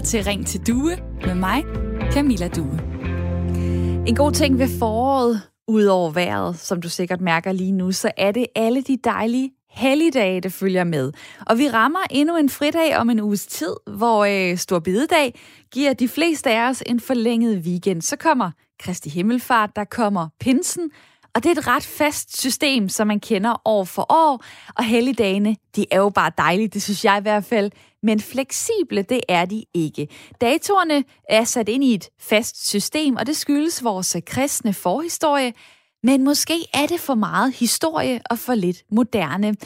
[0.00, 0.96] lytter til Ring til Due
[1.26, 1.64] med mig,
[2.12, 2.80] Camilla Due.
[4.06, 8.32] En god ting ved foråret, udover vejret, som du sikkert mærker lige nu, så er
[8.32, 11.12] det alle de dejlige helligdage, der følger med.
[11.46, 15.40] Og vi rammer endnu en fridag om en uges tid, hvor øh, Stor Bidedag
[15.72, 18.02] giver de fleste af os en forlænget weekend.
[18.02, 20.90] Så kommer Kristi Himmelfart, der kommer Pinsen,
[21.34, 24.44] og det er et ret fast system, som man kender år for år.
[24.76, 27.70] Og helligdagene, de er jo bare dejlige, det synes jeg i hvert fald.
[28.02, 30.08] Men fleksible, det er de ikke.
[30.40, 35.52] Datorerne er sat ind i et fast system, og det skyldes vores kristne forhistorie,
[36.02, 39.56] men måske er det for meget historie og for lidt moderne.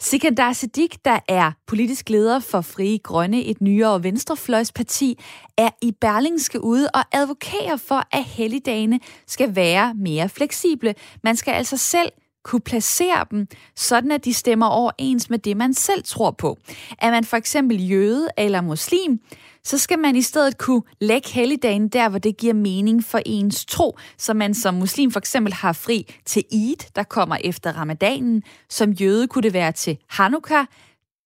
[0.00, 5.18] Sikandar Siddiq, der er politisk leder for Frie Grønne, et nyere venstrefløjsparti,
[5.56, 10.94] er i Berlingske ude og advokerer for, at helligdagene skal være mere fleksible.
[11.24, 12.12] Man skal altså selv
[12.44, 16.58] kunne placere dem, sådan at de stemmer overens med det, man selv tror på.
[16.98, 19.20] Er man for eksempel jøde eller muslim,
[19.64, 23.64] så skal man i stedet kunne lægge helligdagen der, hvor det giver mening for ens
[23.64, 28.42] tro, så man som muslim for eksempel har fri til Eid, der kommer efter ramadanen.
[28.70, 30.66] Som jøde kunne det være til Hanukkah,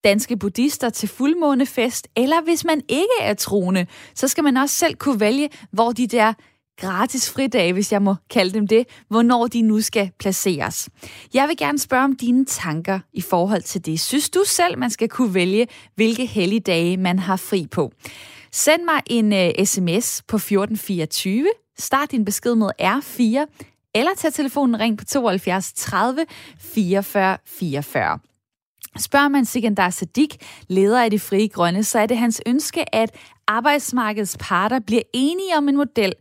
[0.04, 4.94] danske buddhister til fuldmånefest, eller hvis man ikke er troende, så skal man også selv
[4.94, 6.32] kunne vælge, hvor de der
[6.78, 10.88] gratis fridage, hvis jeg må kalde dem det, hvornår de nu skal placeres.
[11.34, 14.00] Jeg vil gerne spørge om dine tanker i forhold til det.
[14.00, 17.92] Synes du selv, man skal kunne vælge, hvilke helligdage man har fri på?
[18.52, 21.48] Send mig en øh, uh, sms på 1424.
[21.78, 23.46] Start din besked med R4,
[23.94, 26.26] eller tag telefonen ring på 72 30
[26.60, 28.18] 44 44.
[28.98, 30.36] Spørger man Sikandar Sadik,
[30.68, 33.14] leder af de frie grønne, så er det hans ønske, at
[33.46, 36.14] arbejdsmarkedets parter bliver enige om en model,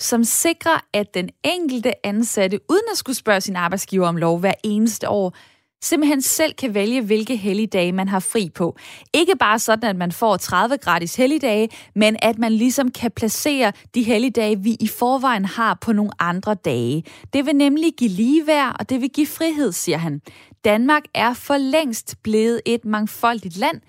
[0.00, 4.54] som sikrer, at den enkelte ansatte, uden at skulle spørge sin arbejdsgiver om lov hver
[4.64, 5.34] eneste år,
[5.82, 8.76] simpelthen selv kan vælge, hvilke helligdage man har fri på.
[9.14, 13.72] Ikke bare sådan, at man får 30 gratis helligdage, men at man ligesom kan placere
[13.94, 17.04] de helligdage, vi i forvejen har på nogle andre dage.
[17.32, 20.20] Det vil nemlig give ligeværd, og det vil give frihed, siger han.
[20.64, 23.80] Danmark er for længst blevet et mangfoldigt land,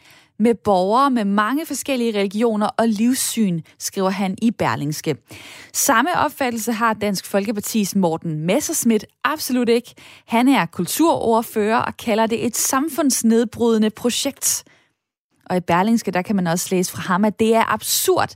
[0.41, 5.15] med borgere med mange forskellige religioner og livssyn, skriver han i Berlingske.
[5.73, 9.93] Samme opfattelse har Dansk Folkepartis Morten Messerschmidt absolut ikke.
[10.27, 14.63] Han er kulturordfører og kalder det et samfundsnedbrydende projekt.
[15.45, 18.29] Og i Berlingske, der kan man også læse fra ham, at det er absurd,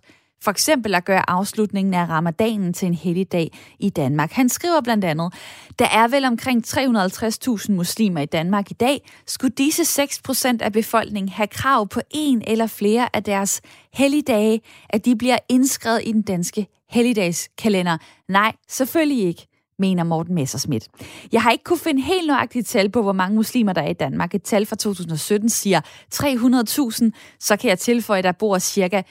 [0.46, 4.32] for eksempel at gøre afslutningen af ramadanen til en helligdag i Danmark.
[4.32, 5.34] Han skriver blandt andet,
[5.80, 9.12] der er vel omkring 350.000 muslimer i Danmark i dag.
[9.28, 13.62] Skulle disse 6% af befolkningen have krav på en eller flere af deres
[13.94, 17.98] helligdage, at de bliver indskrevet i den danske helligdagskalender?
[18.30, 19.48] Nej, selvfølgelig ikke
[19.80, 20.88] mener Morten Messerschmidt.
[21.32, 23.94] Jeg har ikke kunne finde helt nøjagtigt tal på, hvor mange muslimer der er i
[23.94, 24.36] Danmark.
[24.36, 25.82] Et tal fra 2017 siger
[26.14, 29.02] 300.000, så kan jeg tilføje, at der bor cirka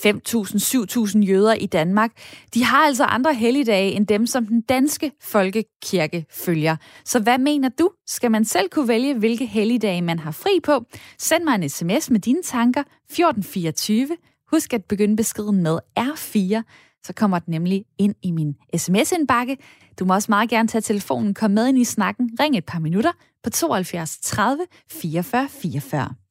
[0.00, 2.10] 5.000-7.000 jøder i Danmark.
[2.54, 6.76] De har altså andre helligdage end dem, som den danske folkekirke følger.
[7.04, 7.90] Så hvad mener du?
[8.06, 10.84] Skal man selv kunne vælge, hvilke helligdage man har fri på?
[11.18, 14.08] Send mig en sms med dine tanker 1424.
[14.50, 16.62] Husk at begynde beskeden med R4,
[17.04, 19.56] så kommer den nemlig ind i min sms-indbakke.
[19.98, 22.78] Du må også meget gerne tage telefonen, kom med ind i snakken, ring et par
[22.78, 23.12] minutter
[23.44, 26.23] på 72 30 44 44.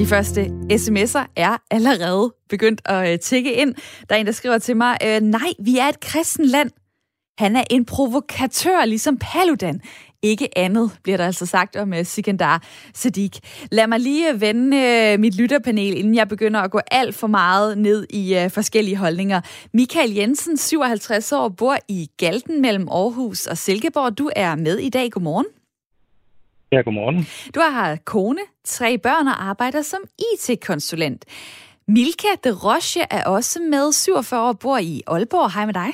[0.00, 3.74] De første sms'er er allerede begyndt at øh, tikke tække ind.
[4.08, 6.70] Der er en, der skriver til mig, øh, nej, vi er et kristen land.
[7.38, 9.80] Han er en provokatør, ligesom Paludan.
[10.22, 12.62] Ikke andet, bliver der altså sagt om uh, Sikandar
[12.94, 13.38] Sadiq.
[13.72, 14.76] Lad mig lige øh, vende
[15.14, 18.96] uh, mit lytterpanel, inden jeg begynder at gå alt for meget ned i uh, forskellige
[18.96, 19.40] holdninger.
[19.74, 24.18] Michael Jensen, 57 år, bor i Galten mellem Aarhus og Silkeborg.
[24.18, 25.10] Du er med i dag.
[25.10, 25.59] Godmorgen.
[26.72, 27.26] Ja, godmorgen.
[27.54, 31.24] Du har kone, tre børn og arbejder som IT-konsulent.
[31.88, 35.52] Milka de Roche er også med, 47 år, bor i Aalborg.
[35.52, 35.92] Hej med dig.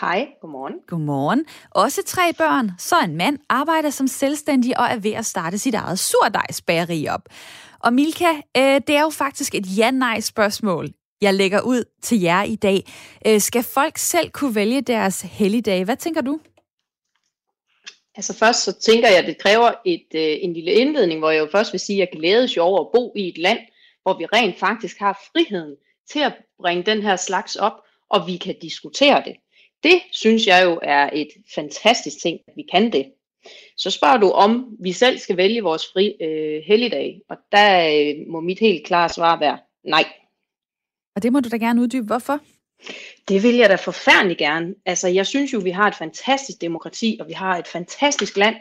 [0.00, 0.74] Hej, godmorgen.
[0.86, 1.44] Godmorgen.
[1.70, 5.74] Også tre børn, så en mand arbejder som selvstændig og er ved at starte sit
[5.74, 7.28] eget surdejsbageri op.
[7.80, 10.88] Og Milka, øh, det er jo faktisk et ja-nej-spørgsmål,
[11.20, 12.92] jeg lægger ud til jer i dag.
[13.26, 15.84] Øh, skal folk selv kunne vælge deres helligdage?
[15.84, 16.40] Hvad tænker du?
[18.16, 21.40] Altså først så tænker jeg, at det kræver et, øh, en lille indledning, hvor jeg
[21.40, 23.58] jo først vil sige, at jeg glædes jo over at bo i et land,
[24.02, 25.76] hvor vi rent faktisk har friheden
[26.10, 27.72] til at bringe den her slags op,
[28.10, 29.36] og vi kan diskutere det.
[29.82, 33.12] Det synes jeg jo er et fantastisk ting, at vi kan det.
[33.76, 38.32] Så spørger du om, vi selv skal vælge vores fri øh, helligdag, og der øh,
[38.32, 40.04] må mit helt klare svar være nej.
[41.16, 42.06] Og det må du da gerne uddybe.
[42.06, 42.40] Hvorfor?
[43.28, 44.74] Det vil jeg da forfærdelig gerne.
[44.86, 48.56] Altså, jeg synes jo, vi har et fantastisk demokrati, og vi har et fantastisk land,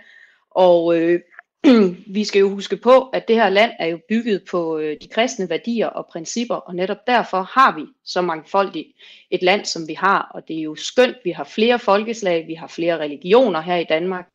[0.51, 1.19] og øh,
[2.15, 5.07] vi skal jo huske på, at det her land er jo bygget på øh, de
[5.07, 8.88] kristne værdier og principper, og netop derfor har vi så mangfoldigt
[9.31, 12.53] et land, som vi har, og det er jo skønt, vi har flere folkeslag, vi
[12.53, 14.25] har flere religioner her i Danmark.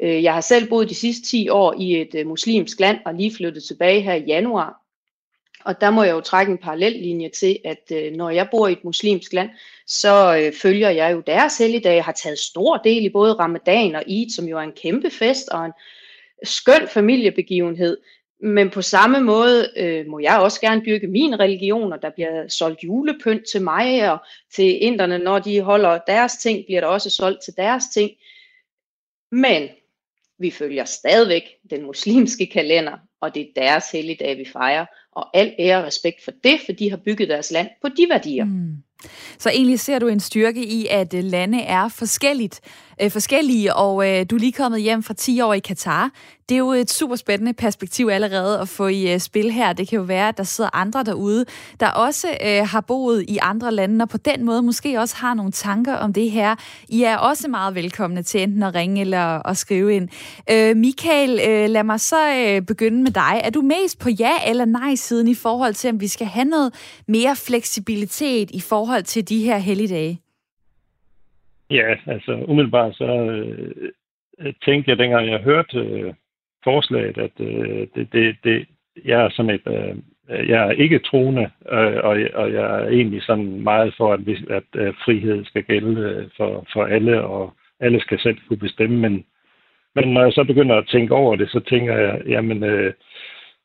[0.00, 3.14] Øh, jeg har selv boet de sidste 10 år i et øh, muslimsk land, og
[3.14, 4.82] lige flyttet tilbage her i januar,
[5.66, 8.72] og der må jeg jo trække en parallellinje til, at øh, når jeg bor i
[8.72, 9.50] et muslimsk land,
[9.86, 11.94] så øh, følger jeg jo deres helligdage.
[11.94, 15.10] Jeg har taget stor del i både ramadan og Eid, som jo er en kæmpe
[15.10, 15.72] fest og en
[16.44, 17.96] skøn familiebegivenhed.
[18.42, 22.48] Men på samme måde øh, må jeg også gerne dyrke min religion, og der bliver
[22.48, 24.18] solgt julepynt til mig og
[24.54, 28.10] til inderne, når de holder deres ting, bliver der også solgt til deres ting.
[29.32, 29.68] Men
[30.38, 34.86] vi følger stadigvæk den muslimske kalender, og det er deres helligdag, vi fejrer.
[35.12, 38.06] Og al ære og respekt for det, for de har bygget deres land på de
[38.10, 38.44] værdier.
[38.44, 38.76] Mm.
[39.38, 42.60] Så egentlig ser du en styrke i, at øh, lande er forskelligt,
[43.02, 46.10] øh, forskellige, og øh, du er lige kommet hjem fra 10 år i Katar.
[46.48, 49.72] Det er jo et super spændende perspektiv allerede at få i øh, spil her.
[49.72, 51.44] Det kan jo være, at der sidder andre derude,
[51.80, 55.34] der også øh, har boet i andre lande, og på den måde måske også har
[55.34, 56.54] nogle tanker om det her.
[56.88, 60.08] I er også meget velkomne til enten at ringe eller at skrive ind.
[60.50, 63.40] Øh, Michael, øh, lad mig så øh, begynde med dig.
[63.44, 66.74] Er du mest på ja- eller nej-siden i forhold til, om vi skal have noget
[67.08, 70.25] mere fleksibilitet i forhold til de her helligdage?
[71.70, 73.04] Ja, altså umiddelbart så
[74.40, 76.14] øh, tænkte jeg, dengang jeg hørte øh,
[76.64, 78.66] forslaget, at øh, det, det, det,
[79.04, 79.96] jeg er sådan et, øh,
[80.48, 84.36] jeg er ikke troende, øh, og, og jeg er egentlig sådan meget for, at, vi,
[84.50, 88.98] at øh, frihed skal gælde øh, for, for alle, og alle skal selv kunne bestemme,
[88.98, 89.24] men,
[89.94, 92.92] men når jeg så begynder at tænke over det, så tænker jeg, jamen, øh,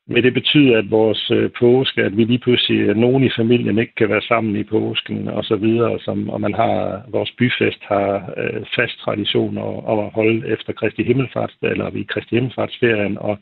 [0.06, 3.78] men det betyder, at vores øh, påske, at vi lige pludselig, at nogen i familien
[3.78, 7.82] ikke kan være sammen i påsken og så videre, som, og man har, vores byfest
[7.82, 13.38] har øh, fast tradition om at holde efter Kristi Himmelfarts, eller vi Kristi Himmelfartsferien, og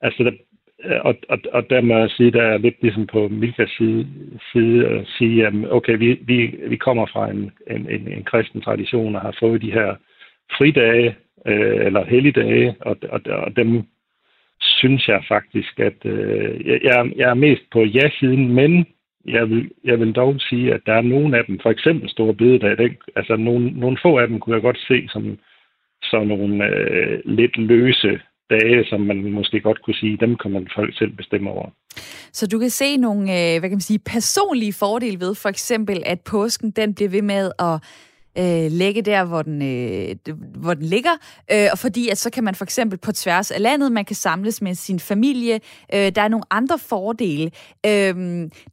[0.00, 0.32] altså, der,
[0.84, 4.06] øh, og, og, og der må jeg sige, der er lidt ligesom på Milkas side,
[4.52, 8.60] side at sige, at okay, vi, vi, vi kommer fra en, en, en, en kristen
[8.60, 9.94] tradition og har fået de her
[10.58, 13.84] fridage, øh, eller helligdage, og, og, og dem
[14.62, 18.86] synes jeg faktisk, at øh, jeg, jeg er mest på ja-siden, men
[19.26, 22.34] jeg vil, jeg vil dog sige, at der er nogle af dem, for eksempel Store
[22.34, 25.38] Bededag, den, altså nogle, nogle få af dem kunne jeg godt se som,
[26.02, 28.20] som nogle øh, lidt løse
[28.50, 31.70] dage, som man måske godt kunne sige, dem kan man folk selv bestemme over.
[32.32, 36.02] Så du kan se nogle øh, hvad kan man sige, personlige fordele ved, for eksempel,
[36.06, 37.74] at påsken den bliver ved med at
[38.38, 40.16] øh, lægge der, hvor den, øh,
[40.54, 41.10] hvor den ligger,
[41.52, 44.16] øh, og fordi at så kan man for eksempel på tværs af landet, man kan
[44.16, 45.60] samles med sin familie,
[45.94, 47.50] øh, der er nogle andre fordele.
[47.86, 48.14] Øh,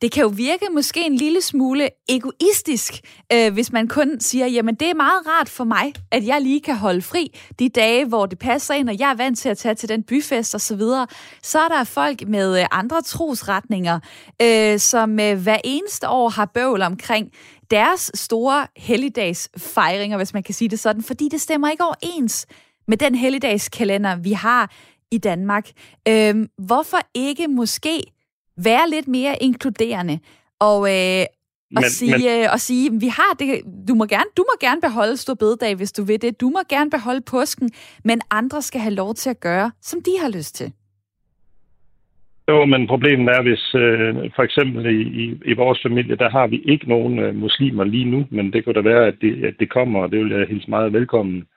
[0.01, 2.93] det kan jo virke måske en lille smule egoistisk,
[3.33, 6.61] øh, hvis man kun siger, jamen det er meget rart for mig, at jeg lige
[6.61, 9.57] kan holde fri de dage, hvor det passer ind, og jeg er vant til at
[9.57, 11.07] tage til den byfest og så videre.
[11.43, 13.99] Så er der folk med øh, andre trosretninger,
[14.41, 17.31] øh, som øh, hver eneste år har bøvl omkring,
[17.71, 22.45] deres store helligdagsfejringer, hvis man kan sige det sådan, fordi det stemmer ikke overens
[22.87, 24.71] med den helligdagskalender, vi har
[25.11, 25.69] i Danmark.
[26.07, 28.03] Øhm, hvorfor ikke måske
[28.57, 30.19] være lidt mere inkluderende
[30.59, 31.25] og, øh,
[31.75, 32.27] og, men, sige, men...
[32.27, 35.75] Øh, og sige, vi har det, du må gerne, du må gerne beholde stor bededag,
[35.75, 36.41] hvis du vil det.
[36.41, 37.69] Du må gerne beholde påsken,
[38.03, 40.73] men andre skal have lov til at gøre, som de har lyst til.
[42.49, 46.47] Jo, men problemet er, hvis øh, for eksempel i, i, i vores familie, der har
[46.47, 49.55] vi ikke nogen øh, muslimer lige nu, men det kunne da være, at det, at
[49.59, 51.47] det kommer, og det vil jeg hilse meget velkommen.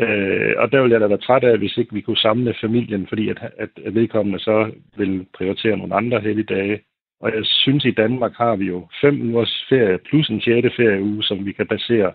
[0.00, 3.06] Øh, og der vil jeg da være træt af, hvis ikke vi kunne samle familien,
[3.06, 6.80] fordi at, at, at vedkommende så vil prioritere nogle andre helligdage.
[7.20, 11.22] Og jeg synes, i Danmark har vi jo fem ugers ferie plus en sjette ferieuge,
[11.22, 12.12] som vi kan basere.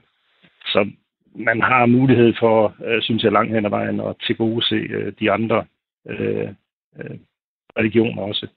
[0.65, 0.89] Så
[1.35, 5.31] man har mulighed for, øh, synes jeg, langt hen ad vejen at tilgodese øh, de
[5.31, 5.65] andre
[6.09, 6.47] øh,
[6.99, 7.17] øh,
[7.77, 8.47] religion også.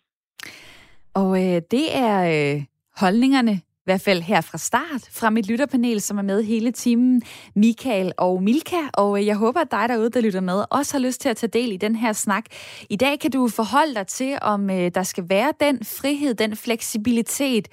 [1.14, 2.62] Og øh, det er øh,
[2.96, 7.22] holdningerne, i hvert fald her fra start, fra mit lytterpanel, som er med hele timen,
[7.56, 8.76] Michael og Milka.
[8.94, 11.36] Og øh, jeg håber, at dig derude, der lytter med, også har lyst til at
[11.36, 12.44] tage del i den her snak.
[12.90, 16.56] I dag kan du forholde dig til, om øh, der skal være den frihed, den
[16.56, 17.68] fleksibilitet,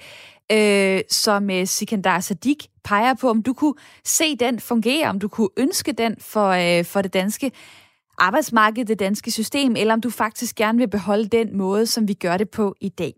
[0.52, 5.28] øh, som øh, Sikandar Sadik peger på, om du kunne se den fungere, om du
[5.28, 7.50] kunne ønske den for, øh, for det danske
[8.20, 12.14] arbejdsmarked, det danske system, eller om du faktisk gerne vil beholde den måde, som vi
[12.14, 13.14] gør det på i dag.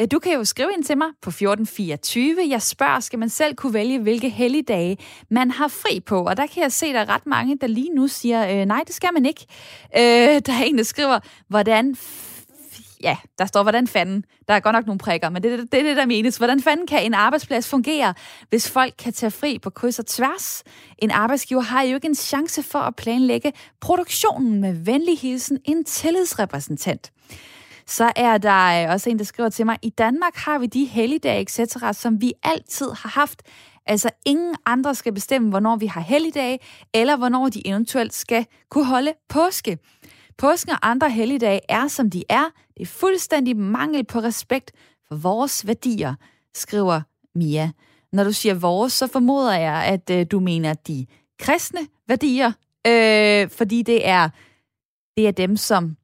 [0.00, 2.36] Øh, du kan jo skrive ind til mig på 1424.
[2.50, 4.96] Jeg spørger, skal man selv kunne vælge, hvilke helligdage
[5.30, 6.24] man har fri på?
[6.24, 8.66] Og der kan jeg se, at der er ret mange, der lige nu siger, øh,
[8.66, 9.46] nej, det skal man ikke.
[9.96, 11.18] Øh, der er en, der skriver,
[11.48, 11.96] hvordan
[13.02, 15.72] ja, der står, hvordan fanden, der er godt nok nogle prikker, men det er det,
[15.72, 16.36] det, det, der menes.
[16.36, 18.14] Hvordan fanden kan en arbejdsplads fungere,
[18.48, 20.64] hvis folk kan tage fri på kryds og tværs?
[20.98, 25.84] En arbejdsgiver har jo ikke en chance for at planlægge produktionen med venlig hilsen en
[25.84, 27.12] tillidsrepræsentant.
[27.86, 30.84] Så er der øh, også en, der skriver til mig, i Danmark har vi de
[30.84, 33.42] helligdage, etc., som vi altid har haft.
[33.86, 36.58] Altså ingen andre skal bestemme, hvornår vi har helligdage,
[36.94, 39.78] eller hvornår de eventuelt skal kunne holde påske.
[40.38, 42.44] Påsken og andre helligdage er, som de er.
[42.82, 44.72] Det er fuldstændig mangel på respekt
[45.08, 46.14] for vores værdier,
[46.54, 47.00] skriver
[47.34, 47.70] Mia.
[48.12, 51.06] Når du siger vores, så formoder jeg, at øh, du mener de
[51.38, 52.52] kristne værdier,
[52.86, 54.28] øh, fordi det er,
[55.16, 55.96] det er dem, som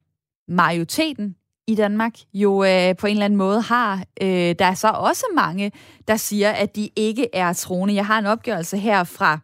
[0.47, 1.35] majoriteten
[1.67, 4.03] i Danmark jo øh, på en eller anden måde har.
[4.21, 5.71] Øh, der er så også mange,
[6.07, 7.95] der siger, at de ikke er troende.
[7.95, 9.39] Jeg har en opgørelse her fra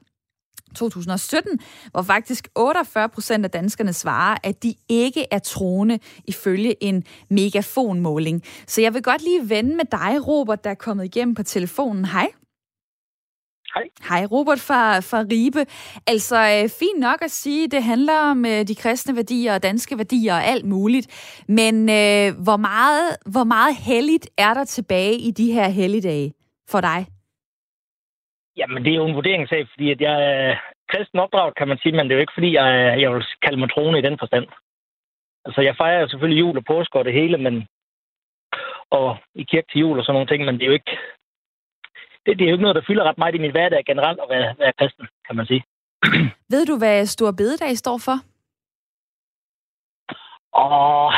[0.75, 1.59] 2017,
[1.91, 8.43] hvor faktisk 48 procent af danskerne svarer, at de ikke er troende ifølge en megafonmåling.
[8.67, 12.05] Så jeg vil godt lige vende med dig, Robert, der er kommet igennem på telefonen.
[12.05, 12.27] Hej.
[13.75, 13.83] Hej.
[14.09, 15.65] Hej, Robert fra, fra Ribe.
[16.07, 19.97] Altså, øh, fint nok at sige, det handler om øh, de kristne værdier og danske
[19.97, 21.07] værdier og alt muligt.
[21.47, 26.33] Men øh, hvor, meget, hvor meget helligt er der tilbage i de her helligdage
[26.69, 27.05] for dig?
[28.67, 30.55] Jamen, det er jo en vurderingssag, fordi at jeg er
[30.91, 32.67] kristen opdraget, kan man sige, men det er jo ikke, fordi jeg,
[33.01, 34.47] jeg vil kalde mig troende i den forstand.
[35.45, 37.67] Altså, jeg fejrer selvfølgelig jul og påske og det hele, men
[38.89, 40.97] og i kirke til jul og sådan nogle ting, men det er jo ikke,
[42.25, 44.29] det, det er jo ikke noget, der fylder ret meget i min hverdag generelt at
[44.29, 45.63] være, være kristen, kan man sige.
[46.53, 48.17] Ved du, hvad Stor Bededag står for?
[50.61, 51.11] Åh,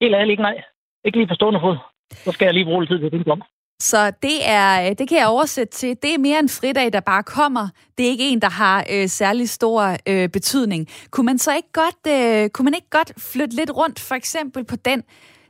[0.00, 0.62] helt ærligt ikke nej.
[1.04, 1.76] Ikke lige på stående fod.
[2.10, 3.42] Så skal jeg lige bruge lidt tid til at tænke om.
[3.90, 7.00] Så det, er, øh, det kan jeg oversætte til, det er mere en fridag, der
[7.00, 7.68] bare kommer.
[7.98, 10.82] Det er ikke en, der har øh, særlig stor øh, betydning.
[11.10, 14.64] Kunne man så ikke godt, øh, kunne man ikke godt flytte lidt rundt, for eksempel
[14.64, 15.02] på den,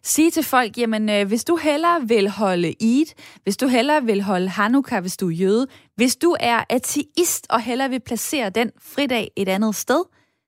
[0.02, 3.08] sige til folk, jamen øh, hvis du hellere vil holde Eid,
[3.42, 7.60] hvis du hellere vil holde Hanukkah, hvis du er jøde, hvis du er ateist og
[7.60, 10.02] hellere vil placere den fridag et andet sted,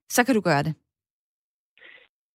[0.08, 0.74] så kan du gøre det.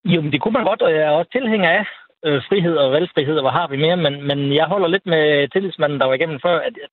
[0.06, 1.86] Jo, men det kunne man godt, og jeg er også tilhænger af
[2.26, 5.48] øh, frihed og valgfrihed, og hvad har vi mere, men, men jeg holder lidt med
[5.48, 6.90] tillidsmanden, der var igennem før, at, at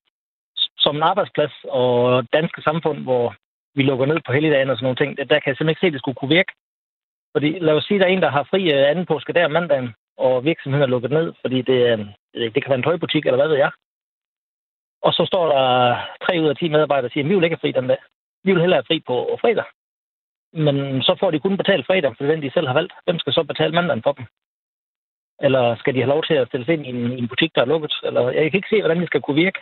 [0.78, 3.34] som en arbejdsplads og danske samfund, hvor
[3.74, 5.80] vi lukker ned på helligdagen og sådan nogle ting, der, der kan jeg simpelthen ikke
[5.80, 6.52] se, at det skulle kunne virke.
[7.34, 9.48] Fordi lad os sige, at der er en, der har fri øh, anden påske der
[9.48, 11.98] mandagen, og virksomheden er lukket ned, fordi det, øh,
[12.54, 13.70] det kan være en tøjbutik, eller hvad ved jeg.
[15.02, 15.64] Og så står der
[16.24, 18.00] tre ud af 10 medarbejdere og siger, at vi vil ikke have fri den dag.
[18.44, 19.64] Vi vil hellere have fri på fredag.
[20.52, 22.92] Men så får de kun betalt fredag, for den de selv har valgt.
[23.04, 24.26] Hvem skal så betale mandagen for dem?
[25.40, 27.50] Eller skal de have lov til at stille sig ind i en, i en butik,
[27.54, 27.94] der er lukket?
[28.06, 29.60] Eller, jeg kan ikke se, hvordan det skal kunne virke.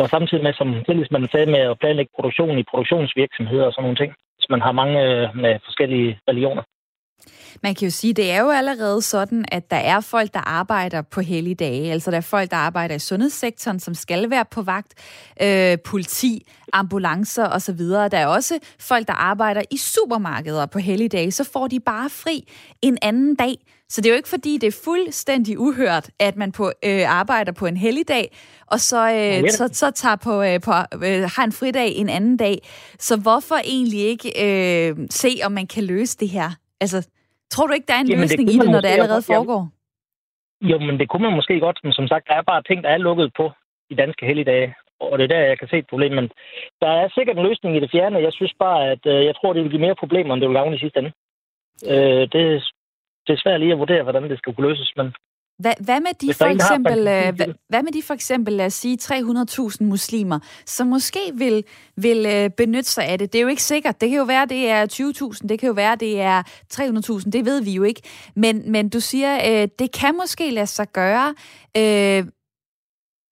[0.00, 0.68] Og samtidig med, som
[1.10, 4.72] man sagde, med at planlægge produktion i produktionsvirksomheder og sådan nogle ting, hvis man har
[4.72, 6.62] mange øh, med forskellige religioner.
[7.62, 11.02] Man kan jo sige, det er jo allerede sådan, at der er folk, der arbejder
[11.02, 11.92] på helligdage.
[11.92, 14.94] Altså der er folk, der arbejder i sundhedssektoren, som skal være på vagt.
[15.42, 17.78] Øh, politi, ambulancer osv.
[17.78, 21.32] Der er også folk, der arbejder i supermarkeder på helligdage.
[21.32, 22.48] Så får de bare fri
[22.82, 23.56] en anden dag.
[23.90, 27.52] Så det er jo ikke fordi, det er fuldstændig uhørt, at man på øh, arbejder
[27.52, 30.72] på en helligdag, og så, øh, så, så tager på, øh, på
[31.04, 32.68] øh, har en fridag en anden dag.
[32.98, 36.50] Så hvorfor egentlig ikke øh, se, om man kan løse det her?
[36.80, 37.08] Altså,
[37.50, 39.62] tror du ikke, der er en Jamen, løsning det i det, når det allerede foregår?
[40.60, 41.78] Jo, men det kunne man måske godt.
[41.84, 43.50] Men som sagt, der er bare ting, der er lukket på
[43.90, 44.74] i danske helligdage.
[45.00, 46.12] Og det er der, jeg kan se et problem.
[46.12, 46.30] Men
[46.80, 48.18] der er sikkert en løsning i det fjerne.
[48.26, 50.56] Jeg synes bare, at øh, jeg tror, det vil give mere problemer, end det vil
[50.56, 51.12] gavne i sidste ende.
[51.92, 52.42] Øh, det,
[53.26, 55.14] det er svært lige at vurdere, hvordan det skal kunne løses, men
[55.58, 58.74] hvad, hvad, med de for eksempel, øh, hvad, hvad med de for eksempel, lad os
[58.74, 61.64] sige, 300.000 muslimer, som måske vil,
[61.96, 63.32] vil øh, benytte sig af det?
[63.32, 64.00] Det er jo ikke sikkert.
[64.00, 64.86] Det kan jo være, det er
[65.40, 66.42] 20.000, det kan jo være, det er
[66.74, 68.02] 300.000, det ved vi jo ikke.
[68.36, 71.34] Men, men du siger, øh, det kan måske lade sig gøre.
[71.76, 72.26] Øh,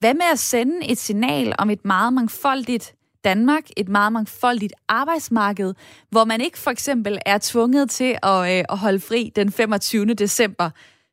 [0.01, 5.75] hvad med at sende et signal om et meget mangfoldigt Danmark, et meget mangfoldigt arbejdsmarked,
[6.11, 10.15] hvor man ikke for eksempel er tvunget til at, øh, at holde fri den 25.
[10.15, 10.71] december,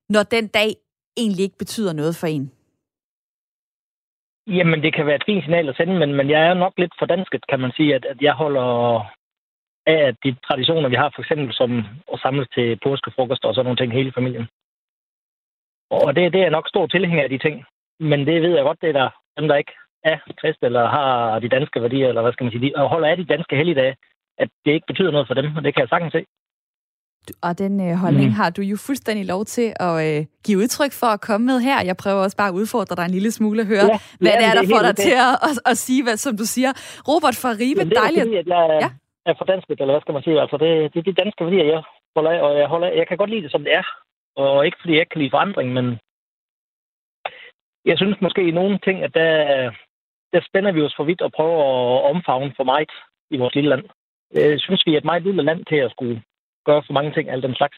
[0.10, 0.76] når den dag
[1.18, 2.52] egentlig ikke betyder noget for en?
[4.48, 6.94] Jamen, det kan være et fint signal at sende, men, men jeg er nok lidt
[7.00, 8.68] for dansket, kan man sige, at, at jeg holder
[9.86, 11.72] af at de traditioner, vi har, for eksempel som
[12.14, 14.48] at samles til påskefrokost og sådan nogle ting hele familien.
[15.90, 17.66] Og det, det er nok stor tilhænger af de ting.
[18.00, 21.40] Men det ved jeg godt, det er der dem, der ikke er krist eller har
[21.40, 23.96] de danske værdier, eller hvad skal man sige, de holder af de danske helligdage,
[24.38, 26.26] at det ikke betyder noget for dem, og det kan jeg sagtens se.
[27.42, 28.40] Og den øh, holdning mm.
[28.40, 31.78] har du jo fuldstændig lov til at øh, give udtryk for at komme med her.
[31.90, 34.38] Jeg prøver også bare at udfordre dig en lille smule at høre, ja, hvad ja,
[34.40, 36.72] det er, der får dig til at, at, at sige, hvad som du siger.
[37.10, 38.26] Robert fra Ribe, Jamen, det er dejligt.
[38.26, 38.90] Fordi, at jeg ja?
[39.30, 40.42] er for dansk, eller hvad skal man sige.
[40.44, 41.82] Altså, det, det er de danske værdier, jeg
[42.16, 42.94] holder af, og jeg, holder af.
[43.00, 43.86] jeg kan godt lide det, som det er.
[44.36, 45.86] Og ikke fordi jeg ikke kan lide forandring, men
[47.86, 49.32] jeg synes måske i nogle ting, at der,
[50.34, 52.94] der spænder vi os for vidt og prøver at omfavne for meget
[53.32, 53.84] i vores lille land.
[54.34, 56.22] Jeg synes, vi er et meget lille land til at skulle
[56.66, 57.78] gøre for mange ting, alt den slags.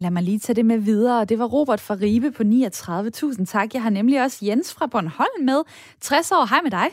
[0.00, 1.24] Lad mig lige tage det med videre.
[1.24, 3.10] Det var Robert fra Ribe på 39.
[3.10, 3.74] Tusind tak.
[3.74, 5.60] Jeg har nemlig også Jens fra Bornholm med.
[6.00, 6.44] 60 år.
[6.50, 6.88] Hej med dig.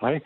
[0.00, 0.20] Hej.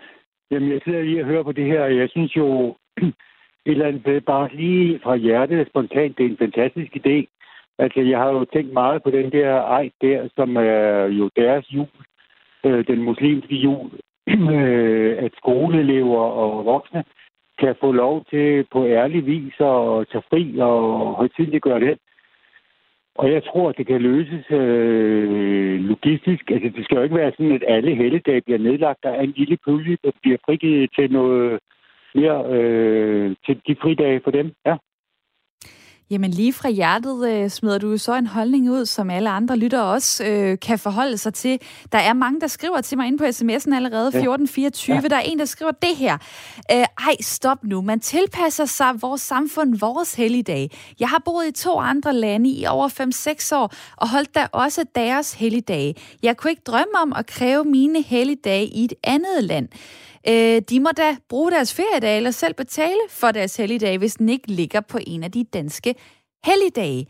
[0.51, 1.85] Jamen, jeg sidder lige og hører på det her.
[1.85, 2.77] Jeg synes jo,
[3.67, 7.17] et eller andet bare lige fra hjertet spontant, det er en fantastisk idé.
[7.79, 11.67] Altså, jeg har jo tænkt meget på den der ej der, som er jo deres
[11.71, 11.95] jul,
[12.65, 13.91] øh, den muslimske jul,
[14.55, 17.05] øh, at skoleelever og voksne
[17.63, 20.79] kan få lov til på ærlig vis at tage fri og
[21.21, 21.99] højtidligt gøre det.
[23.15, 26.51] Og jeg tror, at det kan løses øh, logistisk.
[26.51, 29.03] Altså, det skal jo ikke være sådan, at alle helligdage bliver nedlagt.
[29.03, 31.59] Der er en lille pulje, der bliver frigivet til noget
[32.15, 34.53] mere øh, til de fridage for dem.
[34.67, 34.77] Ja.
[36.11, 39.81] Jamen lige fra hjertet øh, smider du så en holdning ud, som alle andre lytter
[39.81, 41.59] også øh, kan forholde sig til.
[41.93, 44.97] Der er mange, der skriver til mig ind på sms'en allerede 1424.
[44.97, 45.01] Ja.
[45.01, 46.19] Der er en, der skriver det her.
[46.73, 47.81] Øh, ej, stop nu.
[47.81, 50.71] Man tilpasser sig vores samfund, vores helligdag.
[51.01, 52.89] Jeg har boet i to andre lande i over
[53.53, 55.95] 5-6 år, og holdt der også deres helligdage.
[56.23, 59.69] Jeg kunne ikke drømme om at kræve mine helligdage i et andet land.
[60.29, 64.29] Øh, de må da bruge deres feriedag eller selv betale for deres helligdag, hvis den
[64.29, 65.95] ikke ligger på en af de danske
[66.47, 67.07] helligdage.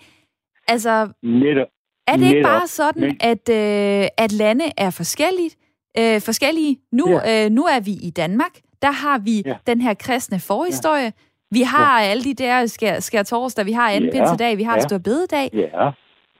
[0.68, 1.68] Altså, Netop.
[2.06, 3.16] er det ikke bare sådan, Men...
[3.20, 5.56] at, øh, at lande er forskelligt,
[5.98, 6.78] øh, forskellige?
[6.92, 7.44] Nu, ja.
[7.44, 8.54] øh, nu er vi i Danmark.
[8.82, 9.56] Der har vi ja.
[9.66, 11.04] den her kristne forhistorie.
[11.04, 11.10] Ja.
[11.50, 12.08] Vi har ja.
[12.10, 14.18] alle de der skær, skær torsdag, vi har anden ja.
[14.18, 14.80] pinsedag, vi har ja.
[14.80, 15.50] stor bededag.
[15.52, 15.90] Ja.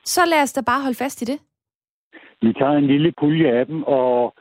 [0.05, 1.39] Så lad os da bare holde fast i det.
[2.43, 4.35] Vi tager en lille pulje af dem, og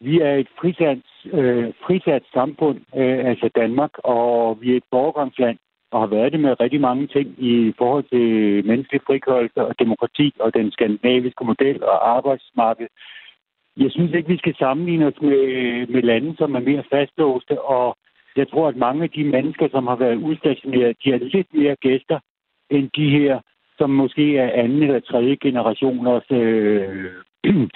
[0.00, 0.98] vi er et frisat,
[1.32, 5.58] øh, frisat samfund, øh, altså Danmark, og vi er et borgergangsland,
[5.90, 8.26] og har været det med rigtig mange ting i forhold til
[8.66, 12.88] menneskelig frigørelse og demokrati og den skandinaviske model og arbejdsmarked.
[13.76, 17.96] Jeg synes ikke, vi skal sammenligne os med, med lande, som er mere fastlåste, og
[18.36, 21.76] jeg tror, at mange af de mennesker, som har været udstationeret, de er lidt mere
[21.76, 22.18] gæster
[22.70, 23.40] end de her,
[23.78, 27.04] som måske er anden eller tredje generationers øh,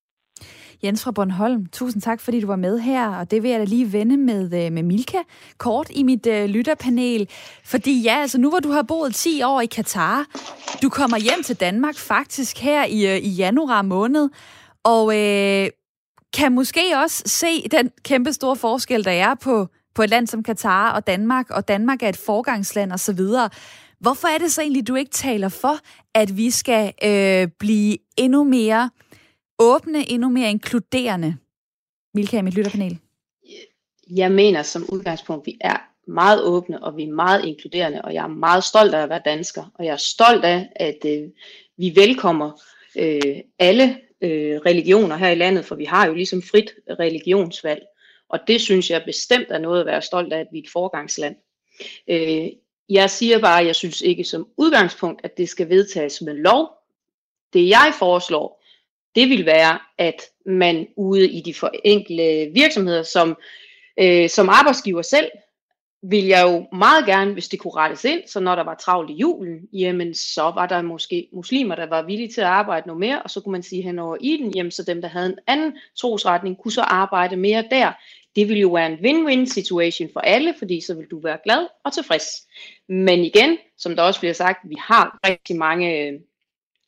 [0.83, 3.63] Jens fra Bornholm, tusind tak, fordi du var med her, og det vil jeg da
[3.63, 5.17] lige vende med, øh, med Milka
[5.57, 7.29] kort i mit øh, lytterpanel.
[7.65, 10.25] Fordi ja, altså nu hvor du har boet 10 år i Katar,
[10.83, 14.29] du kommer hjem til Danmark faktisk her i, øh, i januar måned,
[14.83, 15.69] og øh,
[16.33, 20.43] kan måske også se den kæmpe store forskel, der er på, på et land som
[20.43, 23.19] Katar og Danmark, og Danmark er et forgangsland osv.
[23.99, 25.77] Hvorfor er det så egentlig, du ikke taler for,
[26.13, 28.89] at vi skal øh, blive endnu mere
[29.59, 31.37] åbne, endnu mere inkluderende?
[32.13, 32.99] Milka i mit lytterpanel.
[34.09, 38.23] Jeg mener som udgangspunkt, vi er meget åbne, og vi er meget inkluderende, og jeg
[38.23, 41.29] er meget stolt af at være dansker, og jeg er stolt af, at øh,
[41.77, 42.61] vi velkommer
[42.99, 47.81] øh, alle øh, religioner her i landet, for vi har jo ligesom frit religionsvalg.
[48.29, 50.69] Og det synes jeg bestemt er noget at være stolt af, at vi er et
[50.69, 51.35] forgangsland.
[52.07, 52.47] Øh,
[52.89, 56.69] jeg siger bare, at jeg synes ikke som udgangspunkt, at det skal vedtages med lov.
[57.53, 58.63] Det jeg foreslår,
[59.15, 63.37] det vil være, at man ude i de forenkle virksomheder, som,
[63.99, 65.29] øh, som arbejdsgiver selv
[66.03, 69.09] vil jeg jo meget gerne, hvis det kunne rettes ind, så når der var travlt
[69.09, 72.99] i julen, jamen så var der måske muslimer, der var villige til at arbejde noget
[72.99, 75.37] mere, og så kunne man sige henover i den, jamen så dem, der havde en
[75.47, 77.91] anden trosretning, kunne så arbejde mere der.
[78.35, 81.67] Det ville jo være en win-win situation for alle, fordi så vil du være glad
[81.85, 82.47] og tilfreds.
[82.89, 86.19] Men igen, som der også bliver sagt, vi har rigtig mange øh,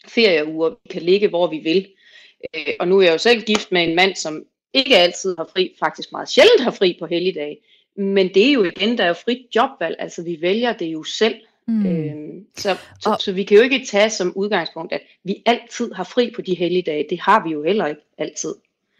[0.08, 1.88] ferieuger, vi kan ligge, hvor vi vil.
[2.56, 5.50] Øh, og nu er jeg jo selv gift med en mand, som ikke altid har
[5.54, 7.58] fri, faktisk meget sjældent har fri på helligdage.
[7.96, 11.04] Men det er jo igen, der er jo frit jobvalg, altså vi vælger det jo
[11.04, 11.36] selv.
[11.68, 11.86] Mm.
[11.86, 13.18] Øhm, så, så, og...
[13.20, 16.56] så vi kan jo ikke tage som udgangspunkt, at vi altid har fri på de
[16.56, 17.06] hellige dage.
[17.10, 18.56] Det har vi jo heller ikke altid.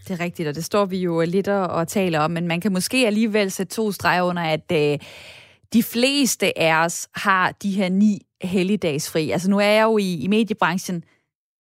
[0.08, 2.62] Det er rigtigt, og det står vi jo lidt og, og taler om, men man
[2.62, 5.00] kan måske alligevel sætte to streger under, at øh,
[5.74, 9.32] de fleste af os har de her ni helligdagsfri.
[9.32, 11.04] Altså nu er jeg jo i, i mediebranchen,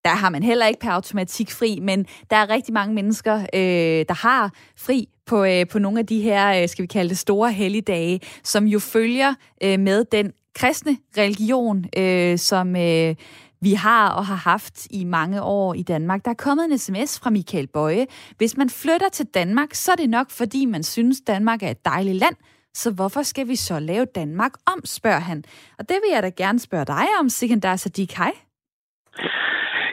[0.06, 4.06] der har man heller ikke per automatik fri, men der er rigtig mange mennesker, øh,
[4.08, 7.18] der har fri på, øh, på nogle af de her, øh, skal vi kalde det,
[7.18, 9.34] store helligdage, som jo følger
[9.64, 13.16] øh, med den kristne religion, øh, som øh,
[13.62, 16.26] vi har og har haft i mange år i Danmark.
[16.26, 18.08] Der er kommet en sms fra Michael Bøje.
[18.38, 21.86] Hvis man flytter til Danmark, så er det nok, fordi man synes, Danmark er et
[21.86, 22.36] dejligt land,
[22.74, 25.44] så hvorfor skal vi så lave Danmark om, spørger han.
[25.80, 28.14] Og det vil jeg da gerne spørge dig om, Sikandar Sadiq.
[28.18, 28.32] Hej.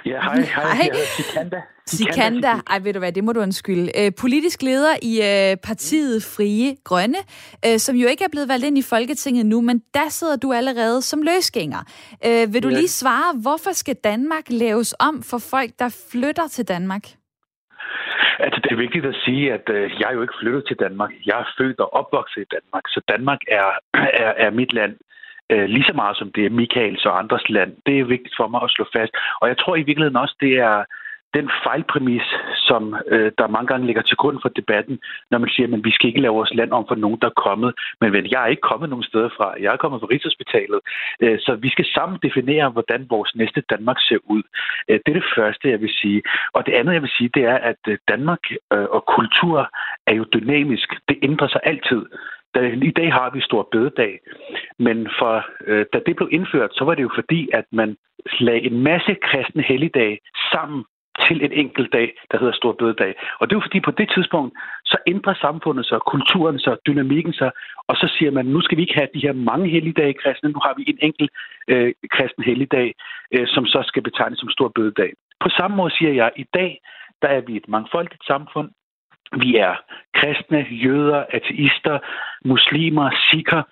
[0.07, 0.75] Ja, hej, hej.
[0.75, 0.91] hej.
[1.17, 1.61] Sikanda.
[1.87, 2.53] Sikanda.
[2.71, 3.91] Ej, ved du hvad, det må du undskylde.
[3.99, 7.19] Øh, politisk leder i øh, partiet Frie Grønne,
[7.67, 10.53] øh, som jo ikke er blevet valgt ind i Folketinget nu, men der sidder du
[10.53, 11.83] allerede som løsgænger.
[12.27, 12.75] Øh, vil du ja.
[12.75, 17.05] lige svare, hvorfor skal Danmark laves om for folk, der flytter til Danmark?
[18.45, 21.11] Altså, det er vigtigt at sige, at øh, jeg er jo ikke flyttet til Danmark.
[21.27, 23.69] Jeg er født og opvokset i Danmark, så Danmark er,
[24.25, 24.95] er, er mit land
[25.53, 27.73] øh, lige så meget som det er Michaels og andres land.
[27.87, 29.13] Det er vigtigt for mig at slå fast.
[29.41, 30.85] Og jeg tror i virkeligheden også, det er
[31.35, 32.27] den fejlpræmis,
[32.69, 34.99] som øh, der mange gange ligger til grund for debatten,
[35.31, 37.43] når man siger, at vi skal ikke lave vores land om for nogen, der er
[37.47, 37.75] kommet.
[38.01, 39.55] Men vel, jeg er ikke kommet nogen steder fra.
[39.61, 40.81] Jeg er kommet fra Rigshospitalet.
[41.21, 44.43] Øh, så vi skal sammen definere, hvordan vores næste Danmark ser ud.
[44.89, 46.23] Øh, det er det første, jeg vil sige.
[46.53, 49.71] Og det andet, jeg vil sige, det er, at øh, Danmark øh, og kultur
[50.07, 50.89] er jo dynamisk.
[51.09, 52.03] Det ændrer sig altid.
[52.55, 54.19] Da, I dag har vi stor bededag,
[54.79, 57.97] men for, øh, da det blev indført, så var det jo fordi, at man
[58.41, 60.19] lagde en masse kristne helligdage
[60.53, 60.85] sammen
[61.27, 63.15] til en enkelt dag, der hedder Stor Bødedag.
[63.39, 64.53] Og det er jo fordi, på det tidspunkt,
[64.85, 67.51] så ændrer samfundet sig, kulturen sig, dynamikken sig,
[67.89, 70.61] og så siger man, nu skal vi ikke have de her mange helligdage kristne, nu
[70.67, 71.31] har vi en enkelt
[71.69, 72.95] øh, kristen helligdag,
[73.35, 75.13] øh, som så skal betegnes som Stor Bødedag.
[75.41, 76.81] På samme måde siger jeg, at i dag,
[77.23, 78.69] der er vi et mangfoldigt samfund,
[79.39, 79.75] vi er
[80.15, 81.99] kristne, jøder, ateister,
[82.45, 83.63] muslimer, sikher,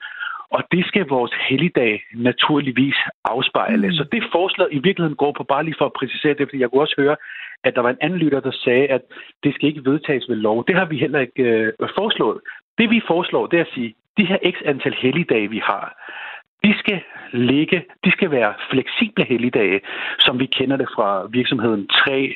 [0.51, 3.87] og det skal vores helligdag naturligvis afspejle.
[3.87, 3.93] Mm.
[3.93, 6.71] Så det forslag i virkeligheden går på, bare lige for at præcisere det, fordi jeg
[6.71, 7.17] kunne også høre,
[7.65, 9.03] at der var en anden lytter, der sagde, at
[9.45, 10.65] det skal ikke vedtages ved lov.
[10.67, 12.41] Det har vi heller ikke øh, foreslået.
[12.79, 15.85] Det vi foreslår, det er at sige, de her x antal helligdage, vi har,
[16.65, 17.01] de skal
[17.33, 19.81] ligge, de skal være fleksible helligdage,
[20.19, 22.35] som vi kender det fra virksomheden 3,